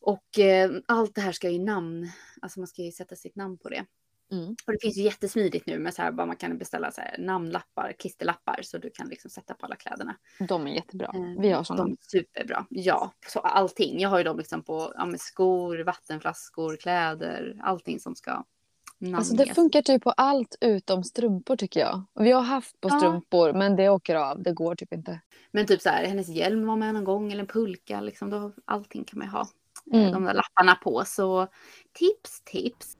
[0.00, 2.10] Och eh, allt det här ska ju namn,
[2.42, 3.84] alltså man ska ju sätta sitt namn på det.
[4.32, 4.56] Mm.
[4.66, 7.16] Och det finns ju jättesmidigt nu med så här, bara man kan beställa så här,
[7.18, 10.16] namnlappar, klisterlappar så du kan liksom sätta på alla kläderna.
[10.48, 11.10] De är jättebra.
[11.14, 11.84] Eh, Vi har sådana.
[11.84, 12.66] De är superbra.
[12.70, 14.00] Ja, så allting.
[14.00, 18.44] Jag har ju dem liksom på ja, skor, vattenflaskor, kläder, allting som ska
[18.98, 19.18] namnges.
[19.18, 22.02] Alltså det funkar typ på allt utom strumpor tycker jag.
[22.14, 23.54] Vi har haft på strumpor ja.
[23.54, 25.20] men det åker av, det går typ inte.
[25.50, 28.52] Men typ så här, hennes hjälm var med någon gång eller en pulka, liksom, då,
[28.64, 29.48] allting kan man ju ha.
[29.92, 30.12] Eh, mm.
[30.12, 31.02] De där lapparna på.
[31.06, 31.46] Så
[31.92, 32.96] tips, tips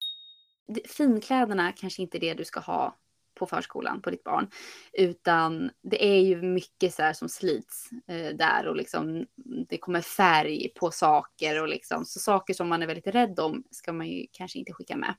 [0.88, 2.96] finkläderna kanske inte är det du ska ha
[3.34, 4.50] på förskolan på ditt barn.
[4.92, 9.26] Utan det är ju mycket så här som slits eh, där och liksom
[9.68, 13.64] det kommer färg på saker och liksom så saker som man är väldigt rädd om
[13.70, 15.14] ska man ju kanske inte skicka med.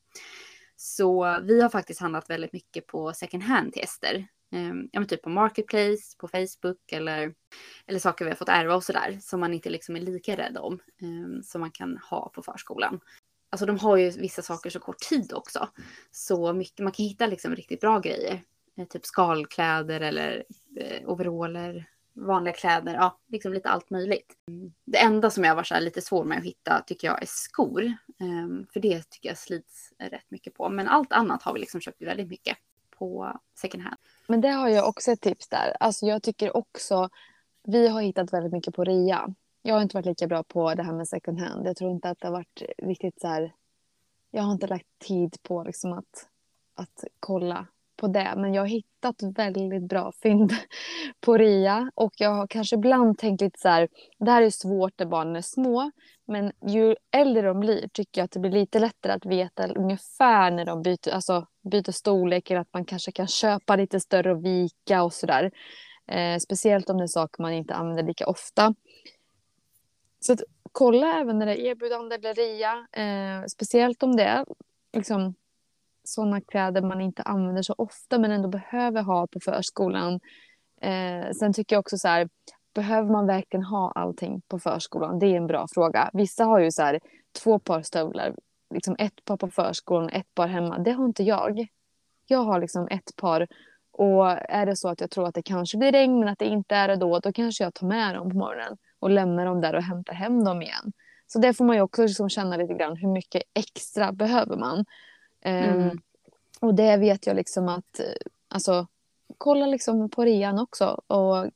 [0.76, 4.16] Så vi har faktiskt handlat väldigt mycket på second hand-tester.
[4.54, 7.34] Eh, ja, men typ på Marketplace, på Facebook eller,
[7.88, 10.58] eller saker vi har fått ärva och sådär som man inte liksom är lika rädd
[10.58, 10.74] om.
[10.74, 13.00] Eh, som man kan ha på förskolan.
[13.54, 15.70] Alltså de har ju vissa saker så kort tid också.
[16.12, 18.42] Så mycket, man kan hitta liksom riktigt bra grejer.
[18.78, 20.44] Eh, typ skalkläder eller
[20.78, 24.34] eh, overaller, vanliga kläder, ja, liksom lite allt möjligt.
[24.86, 27.94] Det enda som jag var så lite svår med att hitta tycker jag är skor.
[28.20, 30.70] Um, för det tycker jag slits rätt mycket på.
[30.70, 32.58] Men allt annat har vi liksom köpt väldigt mycket
[32.98, 33.98] på second hand.
[34.28, 35.78] Men det har jag också ett tips där.
[35.80, 37.10] Alltså jag tycker också,
[37.64, 39.34] vi har hittat väldigt mycket på rea
[39.66, 41.68] jag har inte varit lika bra på det här med second hand.
[41.68, 43.54] Jag tror inte att det har varit riktigt så här.
[44.32, 46.28] Jag har inte lagt tid på liksom att,
[46.76, 48.34] att kolla på det.
[48.38, 50.52] Men jag har hittat väldigt bra fynd
[51.22, 51.92] på rea.
[51.96, 53.88] Och jag har kanske ibland tänkt lite så här.
[54.20, 55.92] Det här är svårt när barnen är små.
[56.26, 60.52] Men ju äldre de blir tycker jag att det blir lite lättare att veta ungefär
[60.52, 62.52] när de byter, alltså, byter storlek.
[62.52, 65.52] Eller att man kanske kan köpa lite större och vika och sådär.
[66.08, 68.74] Eh, speciellt om det är saker man inte använder lika ofta.
[70.24, 72.88] Så att, kolla även när det är erbjudande eller rea.
[72.92, 74.46] Eh, speciellt om det är
[74.94, 75.36] liksom,
[76.04, 80.20] sådana kläder man inte använder så ofta men ändå behöver ha på förskolan.
[80.82, 82.30] Eh, sen tycker jag också så här,
[82.74, 85.20] behöver man verkligen ha allting på förskolan?
[85.20, 86.10] Det är en bra fråga.
[86.14, 87.00] Vissa har ju så här,
[87.44, 88.36] två par stövlar,
[88.74, 90.80] liksom ett par på förskolan och ett par hemma.
[90.80, 91.68] Det har inte jag.
[92.28, 93.48] Jag har liksom ett par
[93.92, 96.46] och är det så att jag tror att det kanske blir regn men att det
[96.46, 99.62] inte är det då, då kanske jag tar med dem på morgonen och lämna dem
[99.62, 100.94] där och hämta hem dem igen.
[101.28, 104.86] Så det får man ju också liksom känna lite grann hur mycket extra behöver man.
[105.42, 105.90] Ehm, mm.
[105.90, 106.02] Um,
[106.62, 108.00] och det vet jag liksom att,
[108.48, 108.88] alltså
[109.38, 111.02] kolla liksom på rean också.
[111.08, 111.48] Och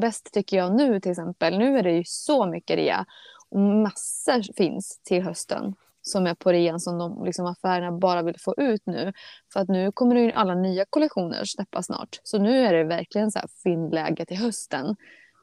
[0.00, 3.06] bäst tycker jag nu till exempel, nu är det ju så mycket rea
[3.50, 8.40] och massor finns till hösten som är på rean som de liksom affärerna bara vill
[8.40, 9.12] få ut nu.
[9.52, 12.20] För att nu kommer det ju alla nya kollektioner släppa snart.
[12.22, 14.96] Så nu är det verkligen så här fyndläge till hösten.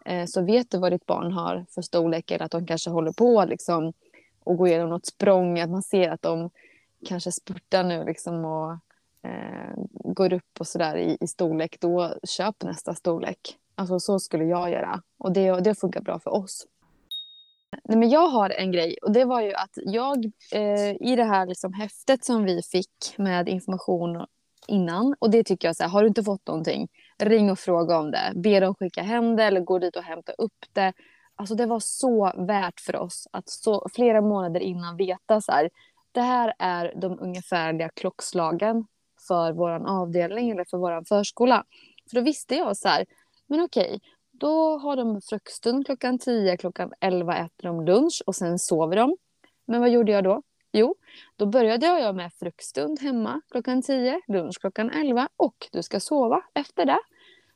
[0.06, 3.12] Eh, så vet du vad ditt barn har för storlek eller att de kanske håller
[3.12, 3.94] på liksom
[4.44, 6.50] och går igenom något språng, att man ser att de
[7.06, 8.72] kanske spurtar nu liksom och
[9.30, 13.58] eh, går upp och sådär i, i storlek, då köp nästa storlek.
[13.76, 16.68] Alltså så skulle jag göra och det, det funkar bra för oss.
[17.84, 21.24] Nej, men jag har en grej och det var ju att jag eh, i det
[21.24, 24.26] här liksom häftet som vi fick med information
[24.68, 26.88] innan och det tycker jag så här, har du inte fått någonting
[27.22, 28.32] ring och fråga om det.
[28.36, 30.94] Be dem skicka hem det eller gå dit och hämta upp det.
[31.36, 35.70] Alltså det var så värt för oss att så, flera månader innan veta så här.
[36.12, 38.86] Det här är de ungefärliga klockslagen
[39.28, 41.64] för vår avdelning eller för vår förskola.
[42.10, 43.06] För då visste jag så här,
[43.48, 44.00] men okej,
[44.32, 49.18] då har de fruktstund klockan 10, klockan 11 äter de lunch och sen sover de.
[49.68, 50.42] Men vad gjorde jag då?
[50.72, 50.96] Jo,
[51.36, 56.42] då började jag med fruktstund hemma klockan 10, lunch klockan 11 och du ska sova
[56.54, 57.00] efter det.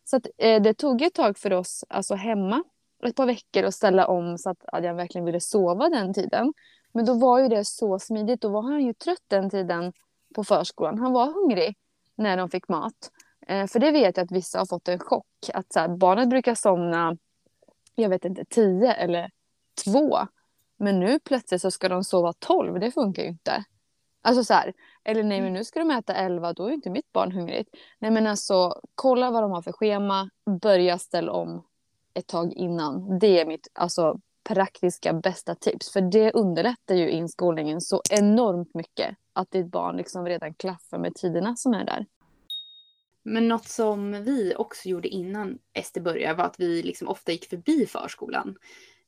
[0.04, 2.63] Så att, eh, det tog ett tag för oss alltså hemma,
[3.04, 6.54] ett par veckor att ställa om så att Adrian verkligen ville sova den tiden.
[6.91, 9.93] Men då var ju det så smidigt, då var han ju trött den tiden
[10.36, 10.99] på förskolan.
[10.99, 11.78] Han var hungrig
[12.15, 13.12] när de fick mat.
[13.47, 15.28] Eh, för det vet jag att vissa har fått en chock.
[15.54, 17.17] Att så här, barnet brukar somna,
[17.95, 19.29] jag vet inte, tio eller
[19.83, 20.27] två.
[20.78, 23.63] Men nu plötsligt så ska de sova tolv, det funkar ju inte.
[24.21, 24.73] Alltså så här,
[25.04, 25.54] eller nej men mm.
[25.54, 27.69] nu ska de äta 11, då är inte mitt barn hungrigt.
[28.00, 30.30] Nej men alltså kolla vad de har för schema,
[30.62, 31.65] börja ställa om
[32.13, 33.19] ett tag innan.
[33.19, 35.94] Det är mitt alltså, praktiska bästa tips.
[35.94, 39.15] För det underlättar ju inskolningen så enormt mycket.
[39.34, 42.06] Att ditt barn liksom redan klaffar med tiderna som är där.
[43.23, 47.50] Men något som vi också gjorde innan Ester började var att vi liksom ofta gick
[47.50, 48.56] förbi förskolan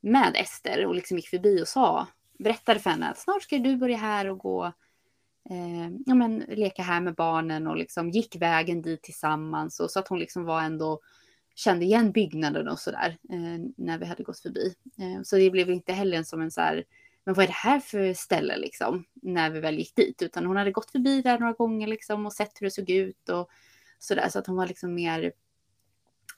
[0.08, 2.08] med Ester och liksom gick förbi och sa
[2.40, 4.66] berättade för henne att snart ska du börja här och gå,
[5.50, 10.00] eh, ja men leka här med barnen och liksom gick vägen dit tillsammans och så
[10.00, 11.00] att hon liksom var ändå
[11.56, 14.76] kände igen byggnaden och sådär eh, när vi hade gått förbi.
[15.00, 16.84] Eh, så det blev inte heller som en så här,
[17.24, 20.58] men vad är det här för ställe liksom, när vi väl gick dit, utan hon
[20.58, 23.50] hade gått förbi där några gånger liksom och sett hur det såg ut och
[24.00, 25.32] sådär, så att hon var liksom mer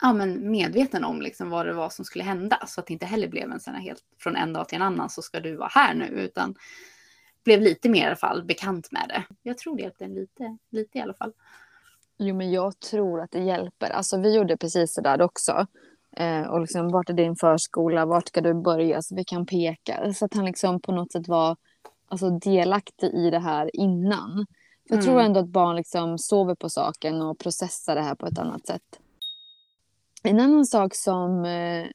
[0.02, 3.06] ja, men medveten om liksom vad det var som skulle hända, så att det inte
[3.06, 5.56] heller blev en sån här helt från en dag till en annan så ska du
[5.56, 6.56] vara här nu, utan
[7.44, 9.24] blev lite mer i alla fall bekant med det.
[9.44, 11.34] Jag tror det hjälpte en lite, lite i alla fall.
[12.18, 13.90] Jo, men jag tror att det hjälper.
[13.90, 15.68] Alltså, vi gjorde precis det där också.
[16.18, 18.06] Eh, och liksom, vart är din förskola?
[18.06, 19.02] Vart ska du börja?
[19.02, 20.14] Så vi kan peka.
[20.14, 21.58] Så att han liksom på något sätt var
[22.08, 24.46] alltså, delaktig i det här innan.
[24.88, 25.06] För jag mm.
[25.06, 28.68] tror ändå att barn liksom sover på saken och processar det här på ett annat
[28.68, 29.00] sätt.
[30.24, 31.88] En annan sak som, eh,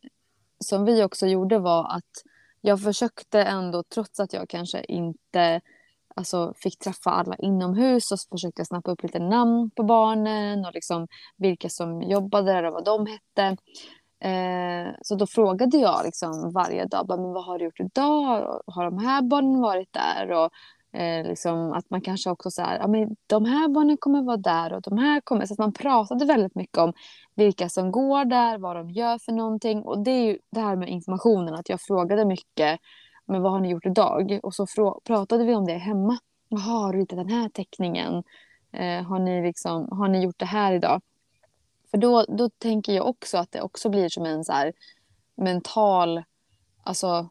[0.58, 2.22] som vi också gjorde var att
[2.60, 5.60] jag försökte ändå, trots att jag kanske inte
[6.16, 10.72] alltså, fick träffa alla inomhus och försökte jag snappa upp lite namn på barnen och
[10.74, 13.56] liksom vilka som jobbade där och vad de hette.
[14.20, 18.60] Eh, så då frågade jag liksom varje dag, men vad har du gjort idag?
[18.66, 20.30] Har de här barnen varit där?
[20.30, 20.50] Och
[21.00, 24.36] eh, liksom att man kanske också så här, ja men de här barnen kommer vara
[24.36, 26.92] där och de här kommer, så att man pratade väldigt mycket om
[27.35, 30.76] vilka som går där, vad de gör för någonting och det är ju det här
[30.76, 32.80] med informationen, att jag frågade mycket
[33.26, 34.41] men vad har ni gjort idag?
[34.43, 34.66] Och så
[35.05, 36.18] pratade vi om det hemma.
[36.49, 38.22] Jaha, har du ritat den här teckningen?
[38.72, 41.03] Eh, har, ni liksom, har ni gjort det här idag?
[41.91, 44.72] För då, då tänker jag också att det också blir som en så här
[45.37, 46.22] mental
[46.82, 47.28] alltså,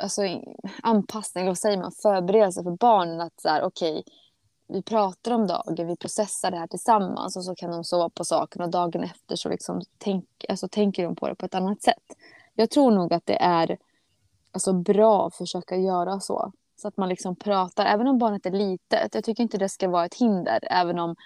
[0.00, 0.22] alltså,
[0.82, 3.20] anpassning, vad säger man, förberedelse för barnen.
[3.20, 4.14] Att så här, okej, okay,
[4.68, 8.24] vi pratar om dagen, vi processar det här tillsammans och så kan de sova på
[8.24, 11.82] saken och dagen efter så liksom tänk, alltså, tänker de på det på ett annat
[11.82, 12.02] sätt.
[12.54, 13.78] Jag tror nog att det är
[14.52, 16.52] alltså, bra att försöka göra så.
[16.76, 19.14] Så att man liksom pratar, även om barnet är litet.
[19.14, 20.58] Jag tycker inte det ska vara ett hinder.
[20.62, 21.16] Även om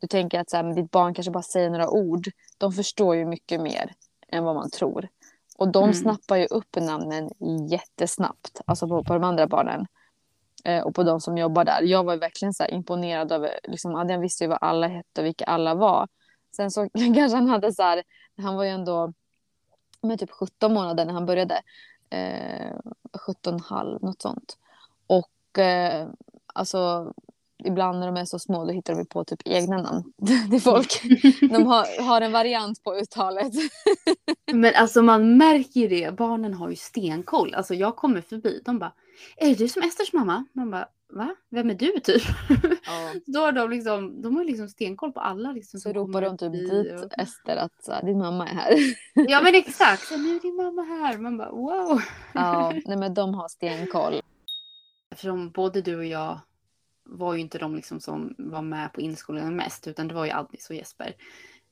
[0.00, 2.28] du tänker att så här, ditt barn kanske bara säger några ord.
[2.58, 3.92] De förstår ju mycket mer
[4.28, 5.08] än vad man tror.
[5.56, 5.94] Och de mm.
[5.94, 7.30] snappar ju upp namnen
[7.70, 8.60] jättesnabbt.
[8.64, 9.86] Alltså på, på de andra barnen.
[10.64, 11.82] Eh, och på de som jobbar där.
[11.82, 15.44] Jag var verkligen så imponerad över, liksom, Adrian visste ju vad alla hette och vilka
[15.44, 16.08] alla var.
[16.56, 18.02] Sen så kanske han hade så här,
[18.36, 19.12] han var ju ändå
[20.00, 21.62] med typ 17 månader när han började
[22.10, 22.72] eh,
[23.26, 24.58] 17,5 något sånt.
[25.06, 26.08] Och eh,
[26.54, 27.12] alltså
[27.64, 30.12] ibland när de är så små då hittar de på typ egna namn
[30.50, 31.02] till folk.
[31.40, 33.52] De har, har en variant på uttalet.
[34.52, 37.54] Men alltså man märker ju det, barnen har ju stenkoll.
[37.54, 38.92] Alltså jag kommer förbi, de bara
[39.36, 40.44] Är det du som Esters mamma?
[40.52, 41.34] Man bara Va?
[41.50, 42.22] Vem är du typ?
[42.86, 43.14] Ja.
[43.26, 45.52] Då har de liksom, de har liksom stenkoll på alla.
[45.52, 47.18] Liksom, så ropar de typ dit och...
[47.18, 48.78] Ester att så, din mamma är här.
[49.14, 51.18] Ja men exakt, nu är din mamma här.
[51.18, 52.02] Man bara wow.
[52.32, 54.20] Ja, nej men de har stenkoll.
[55.10, 56.40] Eftersom både du och jag
[57.04, 60.30] var ju inte de liksom som var med på inskolningen mest utan det var ju
[60.30, 61.16] Addis och Jesper.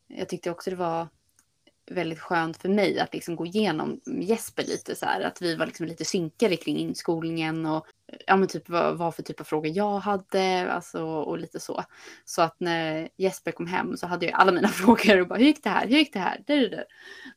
[0.07, 1.09] Jag tyckte också det var
[1.91, 5.21] väldigt skönt för mig att liksom gå igenom Jesper lite så här.
[5.21, 7.87] Att vi var liksom lite synkade kring inskolningen och
[8.27, 11.85] ja, men typ vad, vad för typ av frågor jag hade alltså, och lite så.
[12.25, 15.47] Så att när Jesper kom hem så hade jag alla mina frågor och bara hur
[15.47, 16.43] gick det här, hur gick det här?
[16.47, 16.85] du, du,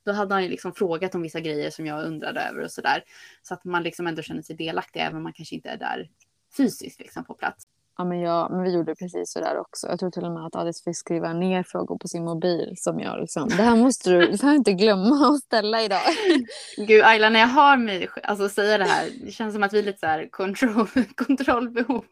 [0.05, 2.81] Då hade han ju liksom frågat om vissa grejer som jag undrade över och så
[2.81, 3.03] där.
[3.41, 6.09] Så att man liksom ändå känner sig delaktig även om man kanske inte är där
[6.57, 7.63] fysiskt liksom på plats.
[7.99, 9.87] Ja, men, jag, men vi gjorde precis så där också.
[9.87, 12.99] Jag tror till och med att Alice fick skriva ner frågor på sin mobil som
[12.99, 16.01] jag liksom, det här måste du, du får inte glömma att ställa idag.
[16.87, 19.79] Gud Ayla, när jag har mig, alltså säga det här, det känns som att vi
[19.79, 22.05] är lite så här kontroll, kontrollbehov.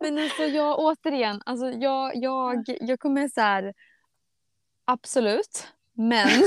[0.00, 3.74] Men alltså jag återigen, alltså jag, jag, jag kommer så här,
[4.84, 6.28] absolut, men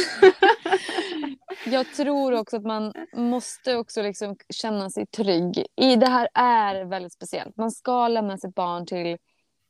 [1.65, 5.65] jag tror också att man måste också liksom känna sig trygg.
[5.75, 7.57] I det här är väldigt speciellt.
[7.57, 9.17] Man ska lämna sitt barn till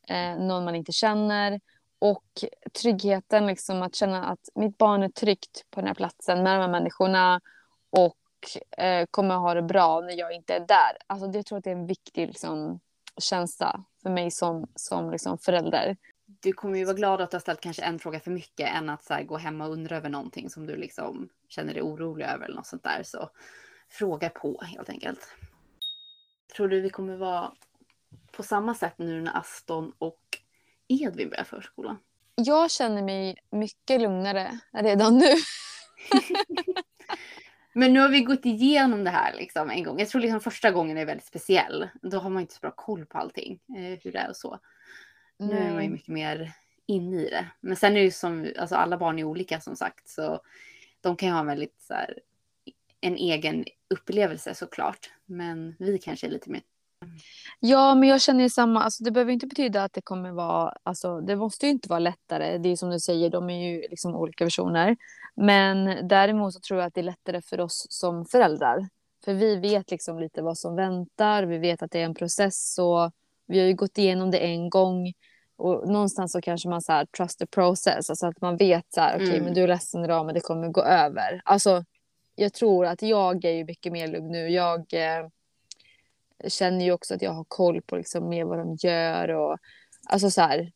[0.08, 1.60] eh, någon man inte känner.
[2.00, 2.26] Och
[2.82, 6.62] tryggheten, liksom, att känna att mitt barn är tryggt på den här platsen med de
[6.62, 7.42] här människorna
[7.90, 8.16] och
[8.78, 10.98] eh, kommer ha det bra när jag inte är där.
[11.08, 12.80] Alltså, jag tror att det är en viktig liksom,
[13.22, 15.98] känsla för mig som, som liksom, förälder
[16.40, 18.90] du kommer ju vara glad att du har ställt kanske en fråga för mycket än
[18.90, 22.46] att här, gå hem och undra över någonting som du liksom känner dig orolig över
[22.46, 23.04] eller något sånt där.
[23.04, 23.30] Så
[23.90, 25.36] fråga på helt enkelt.
[26.56, 27.52] Tror du vi kommer vara
[28.32, 30.22] på samma sätt nu när Aston och
[30.88, 31.98] Edvin börjar förskolan?
[32.36, 35.34] Jag känner mig mycket lugnare redan nu.
[37.74, 40.00] Men nu har vi gått igenom det här liksom en gång.
[40.00, 41.90] Jag tror liksom första gången är väldigt speciell.
[42.02, 44.60] Då har man inte så bra koll på allting, eh, hur det är och så.
[45.40, 46.52] Nu är man ju mycket mer
[46.86, 47.46] inne i det.
[47.60, 50.10] Men sen är det ju som, alltså alla barn är olika som sagt.
[50.10, 50.42] Så
[51.02, 52.20] de kan ju ha en väldigt så här,
[53.02, 55.10] en egen upplevelse såklart.
[55.26, 56.62] Men vi kanske är lite mer
[57.60, 58.84] Ja, men jag känner ju samma.
[58.84, 60.74] Alltså, det behöver inte betyda att det kommer vara...
[60.84, 62.58] Alltså, det måste ju inte vara lättare.
[62.58, 64.98] Det är som du säger, de är ju liksom olika versioner.
[65.36, 68.90] Men däremot så tror jag att det är lättare för oss som föräldrar.
[69.26, 71.44] För vi vet liksom lite vad som väntar.
[71.44, 72.80] Vi vet att det är en process.
[72.80, 73.12] Och
[73.48, 75.14] vi har ju gått igenom det en gång.
[75.60, 78.10] Och någonstans så kanske man så här, trust the process.
[78.10, 79.46] Alltså att man vet så här, okej, okay, mm.
[79.46, 81.42] men du är ledsen idag, men det kommer gå över.
[81.46, 81.86] Alltså,
[82.36, 84.50] jag tror att jag är ju mycket mer lugn nu.
[84.50, 84.94] Jag...
[84.94, 85.28] Eh,
[86.48, 89.58] känner ju också att jag har koll på liksom mer vad de gör och
[90.10, 90.72] alltså så här,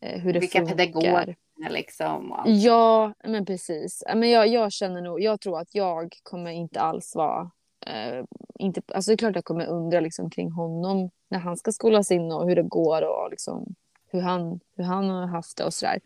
[0.00, 0.76] eh, hur det Vilka funkar.
[0.76, 1.36] pedagoger
[1.70, 2.42] liksom.
[2.46, 4.02] Ja, men precis.
[4.14, 7.50] Men jag, jag känner nog, jag tror att jag kommer inte alls vara
[7.86, 8.24] eh,
[8.58, 12.10] inte, alltså det är klart jag kommer undra liksom kring honom när han ska skolas
[12.10, 13.74] in och hur det går och liksom
[14.10, 16.00] hur han, hur han har haft det och sådär.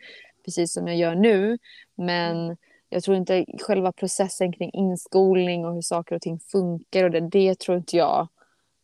[0.45, 1.59] Precis som jag gör nu.
[1.95, 2.57] Men
[2.89, 7.21] jag tror inte själva processen kring inskolning och hur saker och ting funkar och det,
[7.21, 8.29] det tror inte jag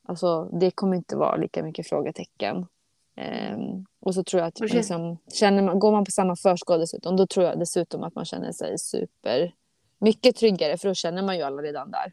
[0.08, 2.66] Alltså, det kommer inte vara lika mycket frågetecken.
[3.52, 7.16] Um, och så tror jag att liksom, känner man, går man på samma förskola dessutom,
[7.16, 9.54] då tror jag dessutom att man känner sig super
[9.98, 12.12] mycket tryggare, för då känner man ju alla redan där.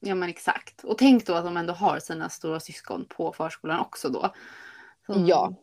[0.00, 0.84] Ja men exakt.
[0.84, 4.30] Och tänk då att de ändå har sina stora syskon på förskolan också då.
[5.06, 5.24] Så...
[5.26, 5.54] Ja,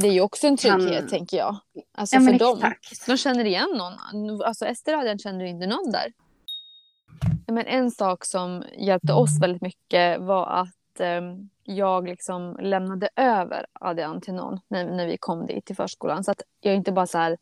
[0.00, 1.08] det är ju också en trygghet han...
[1.08, 1.56] tänker jag.
[1.92, 2.72] Alltså ja, för dem.
[3.06, 4.42] De känner igen någon.
[4.42, 6.12] Alltså Ester känner inte någon där.
[7.46, 11.20] Men en sak som hjälpte oss väldigt mycket var att eh,
[11.64, 16.24] jag liksom lämnade över Adrian till någon när, när vi kom dit till förskolan.
[16.24, 17.36] Så att jag inte bara så här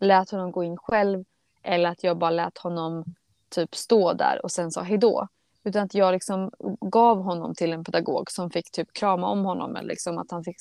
[0.00, 1.24] lät honom gå in själv
[1.62, 3.04] eller att jag bara lät honom
[3.48, 5.28] typ stå där och sen sa hejdå.
[5.64, 6.50] Utan att jag liksom
[6.80, 10.44] gav honom till en pedagog som fick typ krama om honom eller liksom att han
[10.44, 10.60] fick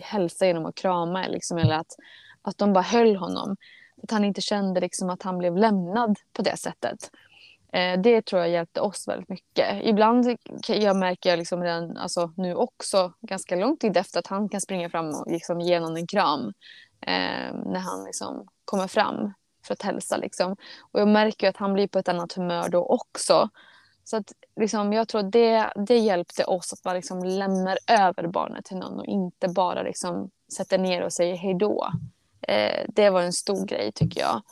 [0.00, 1.96] hälsa genom att krama liksom, eller att,
[2.42, 3.56] att de bara höll honom.
[4.02, 7.10] Att han inte kände liksom att han blev lämnad på det sättet.
[7.72, 9.84] Eh, det tror jag hjälpte oss väldigt mycket.
[9.84, 10.36] Ibland
[10.68, 14.60] jag märker jag liksom redan, alltså, nu också ganska lång tid efter att han kan
[14.60, 16.52] springa fram och liksom ge någon en kram
[17.00, 19.32] eh, när han liksom kommer fram
[19.66, 20.16] för att hälsa.
[20.16, 20.56] Liksom.
[20.92, 23.48] Och jag märker att han blir på ett annat humör då också.
[24.08, 28.26] Så att, liksom, jag tror att det, det hjälpte oss att man liksom lämnar över
[28.26, 31.88] barnet till någon och inte bara liksom sätter ner och säger hej då.
[32.48, 34.42] Eh, det var en stor grej tycker jag.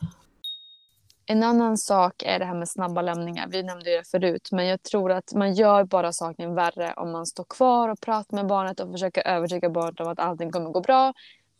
[1.26, 3.48] En annan sak är det här med snabba lämningar.
[3.50, 7.26] Vi nämnde det förut, men jag tror att man gör bara saken värre om man
[7.26, 10.80] står kvar och pratar med barnet och försöker övertyga barnet om att allting kommer gå
[10.80, 11.12] bra.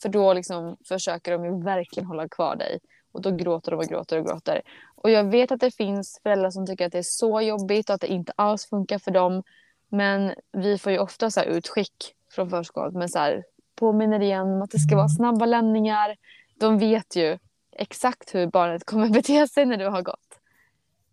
[0.02, 2.78] För då liksom försöker de ju verkligen hålla kvar dig
[3.14, 4.62] och då gråter de och gråter och gråter.
[4.94, 7.94] Och jag vet att det finns föräldrar som tycker att det är så jobbigt och
[7.94, 9.42] att det inte alls funkar för dem.
[9.88, 13.44] Men vi får ju ofta så utskick från förskolan men så här,
[13.74, 16.16] påminner igen om att det ska vara snabba lämningar.
[16.58, 17.38] De vet ju
[17.72, 20.40] exakt hur barnet kommer bete sig när du har gått.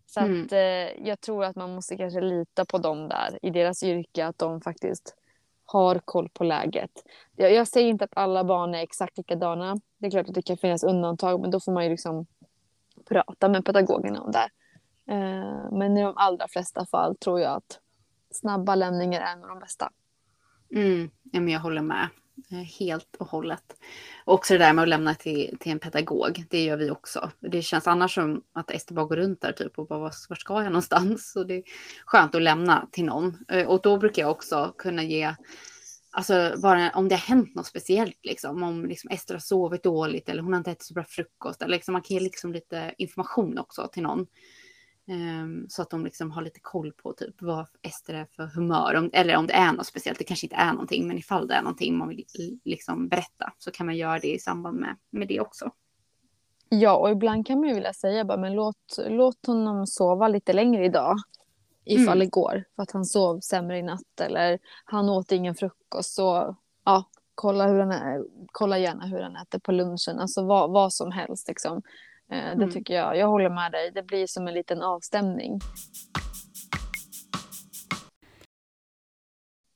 [0.06, 0.44] Så mm.
[0.44, 4.26] att, eh, jag tror att man måste kanske lita på dem där i deras yrke,
[4.26, 5.14] att de faktiskt
[5.72, 6.90] har koll på läget.
[7.36, 9.76] Jag, jag säger inte att alla barn är exakt likadana.
[9.98, 12.26] Det är klart att det kan finnas undantag, men då får man ju liksom
[13.08, 14.48] prata med pedagogerna om det.
[15.12, 17.80] Eh, men i de allra flesta fall tror jag att
[18.30, 19.90] snabba lämningar är en av de bästa.
[20.74, 22.08] Mm, ja, men jag håller med.
[22.50, 23.76] Eh, helt och hållet.
[24.24, 27.30] Och också det där med att lämna till, till en pedagog, det gör vi också.
[27.40, 30.62] Det känns annars som att Ester bara går runt där typ och bara var ska
[30.62, 31.32] jag någonstans?
[31.32, 31.62] Så det är
[32.06, 33.44] skönt att lämna till någon.
[33.48, 35.34] Eh, och då brukar jag också kunna ge,
[36.10, 40.28] alltså bara om det har hänt något speciellt liksom, om liksom Ester har sovit dåligt
[40.28, 42.94] eller hon har inte ätit så bra frukost, eller liksom, man kan ge liksom lite
[42.98, 44.26] information också till någon.
[45.08, 48.94] Um, så att de liksom har lite koll på typ vad Ester är för humör.
[48.94, 50.18] Om, eller om det är något speciellt.
[50.18, 51.08] Det kanske inte är någonting.
[51.08, 52.24] Men ifall det är någonting man vill
[52.64, 53.52] liksom berätta.
[53.58, 55.70] Så kan man göra det i samband med, med det också.
[56.68, 60.52] Ja, och ibland kan man ju vilja säga bara, men låt, låt honom sova lite
[60.52, 61.16] längre idag.
[61.84, 62.18] Ifall mm.
[62.18, 62.64] det går.
[62.76, 64.20] För att han sov sämre i natt.
[64.20, 66.14] Eller han åt ingen frukost.
[66.14, 70.18] Så ja, kolla, hur han är, kolla gärna hur han äter på lunchen.
[70.18, 71.82] Alltså vad, vad som helst liksom.
[72.32, 72.70] Eh, det mm.
[72.70, 73.16] tycker jag.
[73.16, 73.90] Jag håller med dig.
[73.90, 75.60] Det blir som en liten avstämning.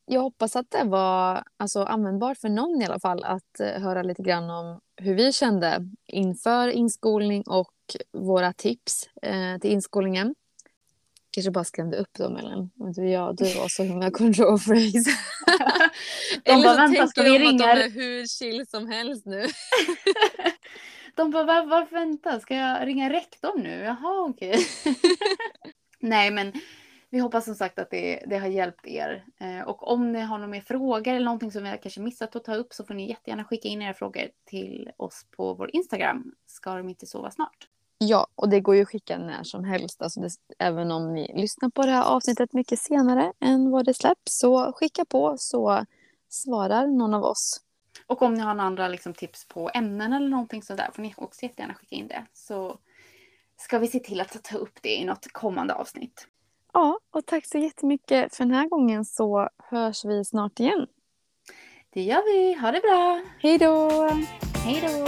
[0.04, 4.02] Jag hoppas att det var alltså, användbart för någon i alla fall att uh, höra
[4.02, 7.72] lite grann om hur vi kände inför inskolning och
[8.12, 10.34] våra tips uh, till inskolningen.
[11.30, 12.70] Kanske bara skrämde upp dem Ellen.
[12.74, 14.94] Du, ja, du var så himla control freak.
[16.44, 17.74] de bara, vänta ska vi ringa?
[17.74, 19.46] De är hur chill som helst nu.
[21.17, 22.41] De bara, var, varför vänta?
[22.41, 23.81] Ska jag ringa rektorn nu?
[23.81, 24.67] Jaha, okej.
[26.01, 26.53] Nej, men
[27.11, 29.25] vi hoppas som sagt att det, det har hjälpt er.
[29.41, 32.37] Eh, och om ni har några mer frågor eller någonting som vi har kanske missat
[32.37, 35.71] att ta upp så får ni jättegärna skicka in era frågor till oss på vår
[35.77, 36.33] Instagram.
[36.47, 37.69] Ska de inte sova snart?
[37.99, 40.03] Ja, och det går ju att skicka när som helst.
[40.03, 43.95] Alltså det, även om ni lyssnar på det här avsnittet mycket senare än vad det
[43.95, 44.39] släpps.
[44.39, 45.85] Så skicka på så
[46.29, 47.61] svarar någon av oss.
[48.07, 51.14] Och om ni har några andra liksom, tips på ämnen eller någonting sådär får ni
[51.16, 52.26] också jättegärna skicka in det.
[52.32, 52.78] Så
[53.57, 56.28] ska vi se till att ta upp det i något kommande avsnitt.
[56.72, 60.86] Ja, och tack så jättemycket för den här gången så hörs vi snart igen.
[61.90, 62.54] Det gör vi.
[62.61, 63.22] Ha det bra!
[63.38, 63.90] Hej då!
[64.64, 65.07] Hej då!